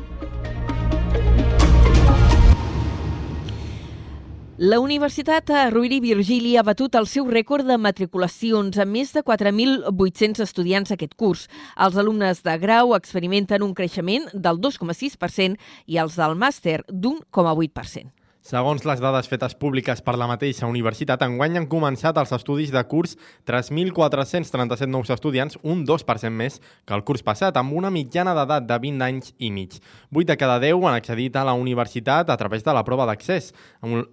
[4.59, 9.21] La Universitat Rovira i Virgili ha batut el seu rècord de matriculacions amb més de
[9.21, 11.43] 4.800 estudiants aquest curs.
[11.77, 15.61] Els alumnes de grau experimenten un creixement del 2,6%
[15.93, 18.26] i els del màster d'un 0,8%.
[18.47, 22.83] Segons les dades fetes públiques per la mateixa universitat, enguany han començat els estudis de
[22.87, 23.17] curs
[23.51, 28.77] 3.437 nous estudiants, un 2% més que el curs passat, amb una mitjana d'edat de
[28.85, 29.75] 20 anys i mig.
[30.15, 33.51] 8 de cada 10 han accedit a la universitat a través de la prova d'accés,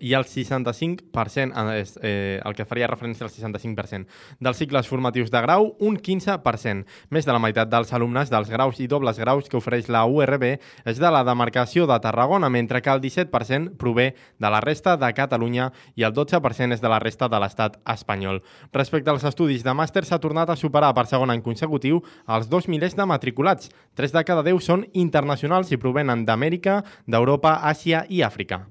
[0.02, 4.10] i el 65%, és eh, el que faria referència al 65%.
[4.42, 6.90] Dels cicles formatius de grau, un 15%.
[7.14, 10.50] Més de la meitat dels alumnes dels graus i dobles graus que ofereix la URB
[10.90, 15.12] és de la demarcació de Tarragona, mentre que el 17% prové de la resta de
[15.14, 18.42] Catalunya i el 12% és de la resta de l'estat espanyol.
[18.74, 22.68] Respecte als estudis de màster, s'ha tornat a superar per segon any consecutiu els dos
[22.68, 23.72] milers de matriculats.
[23.96, 28.64] Tres de cada deu són internacionals i provenen d'Amèrica, d'Europa, Àsia i Àfrica.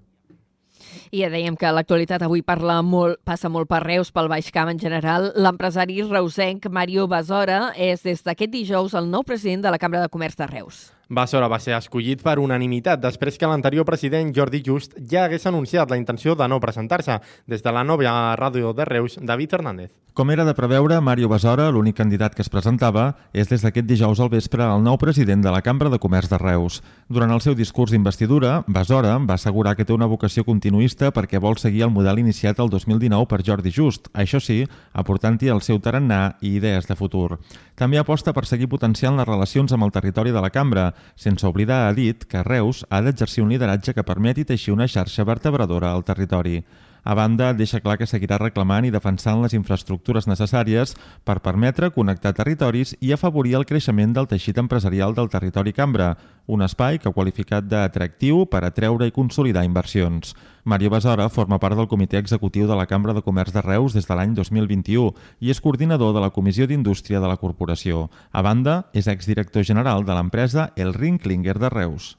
[1.12, 4.70] I ja dèiem que l'actualitat avui parla molt, passa molt per Reus, pel Baix Camp
[4.72, 5.30] en general.
[5.36, 10.08] L'empresari reusenc Mario Basora és des d'aquest dijous el nou president de la Cambra de
[10.12, 10.86] Comerç de Reus.
[11.08, 15.90] Basora va ser escollit per unanimitat després que l'anterior president Jordi Just ja hagués anunciat
[15.90, 17.18] la intenció de no presentar-se.
[17.46, 19.90] Des de la nova ràdio de Reus, David Hernández.
[20.12, 24.20] Com era de preveure, Mario Basora, l'únic candidat que es presentava, és des d'aquest dijous
[24.20, 26.82] al vespre el nou president de la Cambra de Comerç de Reus.
[27.08, 31.56] Durant el seu discurs d'investidura, Basora va assegurar que té una vocació continuista perquè vol
[31.56, 36.36] seguir el model iniciat el 2019 per Jordi Just, això sí, aportant-hi el seu tarannà
[36.42, 37.38] i idees de futur.
[37.74, 41.88] També aposta per seguir potenciant les relacions amb el territori de la Cambra, sense oblidar,
[41.88, 46.04] ha dit, que Reus ha d'exercir un lideratge que permeti teixir una xarxa vertebradora al
[46.04, 46.60] territori.
[47.04, 50.94] A banda, deixa clar que seguirà reclamant i defensant les infraestructures necessàries
[51.26, 56.12] per permetre connectar territoris i afavorir el creixement del teixit empresarial del territori cambra,
[56.46, 60.36] un espai que ha qualificat d'atractiu per atreure i consolidar inversions.
[60.62, 64.06] Mario Besora forma part del comitè executiu de la Cambra de Comerç de Reus des
[64.06, 68.10] de l'any 2021 i és coordinador de la Comissió d'Indústria de la Corporació.
[68.30, 72.16] A banda, és exdirector general de l'empresa El Rinklinger de Reus.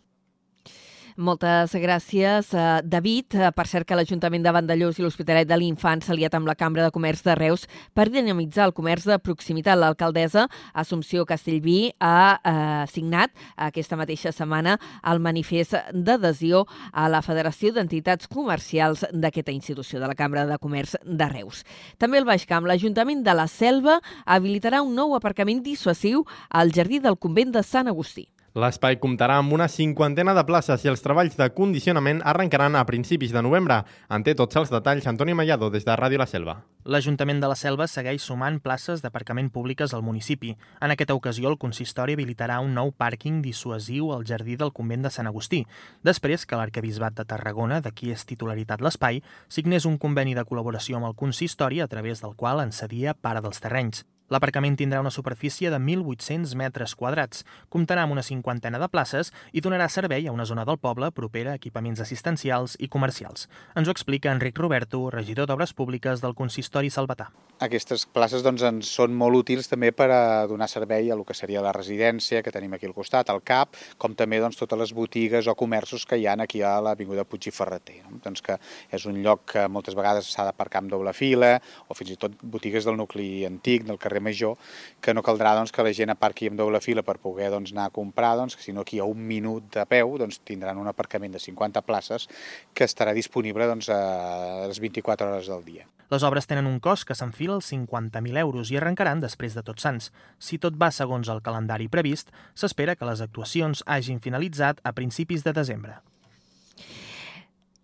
[1.16, 3.36] Moltes gràcies, eh, David.
[3.36, 6.55] Eh, Per cert que l'Ajuntament de Vandellós i l'Hospitalet de l'Infant s'ha aliat amb la
[6.55, 9.78] Cambra de Comerç de Reus per dinamitzar el comerç de proximitat.
[9.78, 17.74] L'alcaldessa Assumpció Castellví ha eh, signat aquesta mateixa setmana el manifest d'adhesió a la Federació
[17.74, 21.64] d'Entitats Comercials d'aquesta institució, de la Cambra de Comerç de Reus.
[21.99, 26.97] També al Baix Camp, l'Ajuntament de la Selva habilitarà un nou aparcament dissuasiu al jardí
[26.97, 28.33] del convent de Sant Agustí.
[28.54, 33.32] L'espai comptarà amb una cinquantena de places i els treballs de condicionament arrencaran a principis
[33.34, 33.80] de novembre.
[34.14, 36.60] En té tots els detalls Antoni Mallado des de Ràdio La Selva.
[36.86, 40.54] L'Ajuntament de la Selva segueix sumant places d'aparcament públiques al municipi.
[40.86, 45.16] En aquesta ocasió, el consistori habilitarà un nou pàrquing dissuasiu al jardí del convent de
[45.18, 45.66] Sant Agustí,
[46.06, 51.01] després que l'Arcabisbat de Tarragona, de qui és titularitat l'espai, signés un conveni de col·laboració
[51.01, 54.06] amb el consistori a través del qual en cedia part dels terrenys.
[54.32, 59.61] L'aparcament tindrà una superfície de 1.800 metres quadrats, comptarà amb una cinquantena de places i
[59.61, 63.49] donarà servei a una zona del poble propera a equipaments assistencials i comercials.
[63.76, 67.30] Ens ho explica Enric Roberto, regidor d'Obres Públiques del consistori salvatà.
[67.63, 71.36] Aquestes places doncs, ens són molt útils també per a donar servei a el que
[71.38, 74.95] seria la residència que tenim aquí al costat, al CAP, com també doncs, totes les
[74.95, 77.99] botigues o comerços que hi han aquí a l'Avinguda Puig i Ferreter.
[78.07, 78.17] No?
[78.24, 78.57] Doncs que
[78.91, 81.55] és un lloc que moltes vegades s'ha d'aparcar amb doble fila
[81.88, 84.57] o fins i tot botigues del nucli antic, del carrer Major,
[85.01, 87.88] que no caldrà doncs, que la gent aparqui amb doble fila per poder doncs, anar
[87.89, 91.41] a comprar, doncs, sinó aquí a un minut de peu doncs, tindran un aparcament de
[91.41, 92.30] 50 places
[92.74, 95.89] que estarà disponible doncs, a les 24 hores del dia.
[96.14, 99.88] Les obres tenen un cost que s'enfila als 50.000 euros i arrencaran després de Tots
[99.88, 100.11] Sants.
[100.38, 105.47] Si tot va segons el calendari previst, s'espera que les actuacions hagin finalitzat a principis
[105.47, 106.01] de desembre.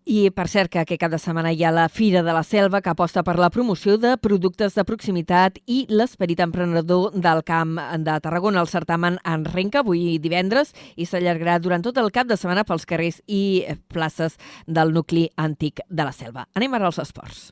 [0.10, 2.80] I per cert que aquest cap de setmana hi ha la Fira de la Selva
[2.82, 8.16] que aposta per la promoció de productes de proximitat i l'esperit emprenedor del camp de
[8.26, 8.64] Tarragona.
[8.64, 13.22] El certamen arrenca avui divendres i s'allargarà durant tot el cap de setmana pels carrers
[13.28, 16.50] i places del nucli antic de la Selva.
[16.58, 17.52] Anem ara als esports.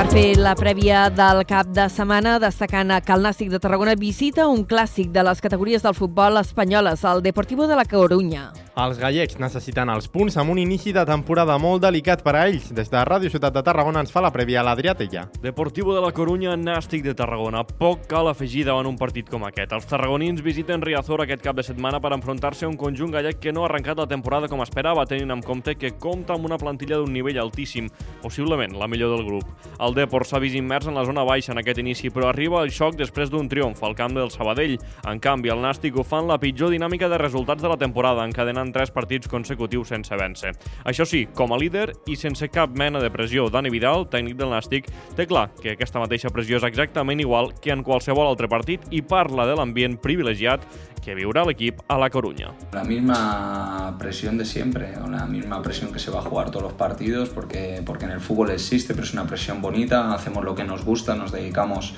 [0.00, 4.46] Per fer la prèvia del cap de setmana, destacant que el Nàstic de Tarragona visita
[4.48, 8.46] un clàssic de les categories del futbol espanyoles, el Deportivo de la Coruña.
[8.80, 12.70] Els gallecs necessiten els punts amb un inici de temporada molt delicat per a ells.
[12.72, 15.26] Des de Ràdio Ciutat de Tarragona ens fa la prèvia a l'Adrià Tella.
[15.42, 17.60] Deportivo de la Corunya, Nàstic de Tarragona.
[17.66, 19.74] Poc cal afegir davant un partit com aquest.
[19.76, 23.52] Els tarragonins visiten Riazor aquest cap de setmana per enfrontar-se a un conjunt gallec que
[23.52, 27.02] no ha arrencat la temporada com esperava, tenint en compte que compta amb una plantilla
[27.02, 29.44] d'un nivell altíssim, possiblement la millor del grup.
[29.76, 32.72] El Depor s'ha vist immers en la zona baixa en aquest inici, però arriba el
[32.72, 34.78] xoc després d'un triomf al camp del Sabadell.
[35.04, 38.24] En canvi, el Nàstic ho fa en la pitjor dinàmica de resultats de la temporada,
[38.24, 40.52] encadenant tres partits consecutius sense vèncer.
[40.84, 44.52] Això sí, com a líder i sense cap mena de pressió, Dani Vidal, tècnic del
[44.54, 48.86] Nàstic, té clar que aquesta mateixa pressió és exactament igual que en qualsevol altre partit
[48.90, 50.66] i parla de l'ambient privilegiat
[51.00, 52.52] que viurà l'equip a la Coruña.
[52.72, 56.74] La misma presión de siempre, la misma presión que se va a jugar todos los
[56.74, 60.64] partidos, porque, porque en el fútbol existe, pero es una presión bonita, hacemos lo que
[60.64, 61.94] nos gusta, nos dedicamos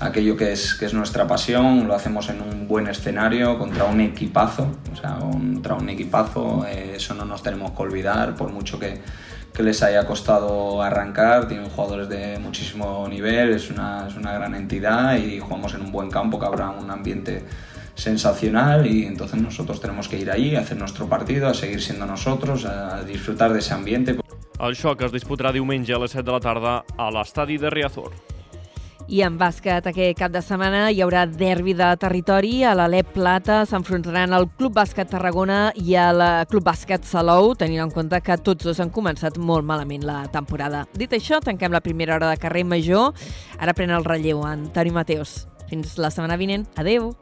[0.00, 4.00] aquello que es, que es nuestra pasión, lo hacemos en un buen escenario contra un
[4.00, 8.78] equipazo, o sea, contra un equipazo, eh, eso no nos tenemos que olvidar, por mucho
[8.78, 9.00] que,
[9.52, 14.54] que les haya costado arrancar, tienen jugadores de muchísimo nivel, es una, es una gran
[14.54, 17.44] entidad y jugamos en un buen campo que habrá un ambiente
[17.94, 22.06] sensacional y entonces nosotros tenemos que ir ahí, a hacer nuestro partido, a seguir siendo
[22.06, 24.16] nosotros, a disfrutar de ese ambiente.
[24.58, 28.37] El xoc es disputarà diumenge a les 7 de la tarda a l'estadi de Riazor.
[29.08, 32.58] I en bàsquet aquest cap de setmana hi haurà derbi de territori.
[32.68, 37.94] A l'Alep Plata s'enfrontaran el Club Bàsquet Tarragona i el Club Bàsquet Salou, tenint en
[37.94, 40.84] compte que tots dos han començat molt malament la temporada.
[40.92, 43.16] Dit això, tanquem la primera hora de carrer Major.
[43.56, 45.46] Ara pren el relleu en Toni Mateos.
[45.72, 46.68] Fins la setmana vinent.
[46.76, 47.14] Adeu!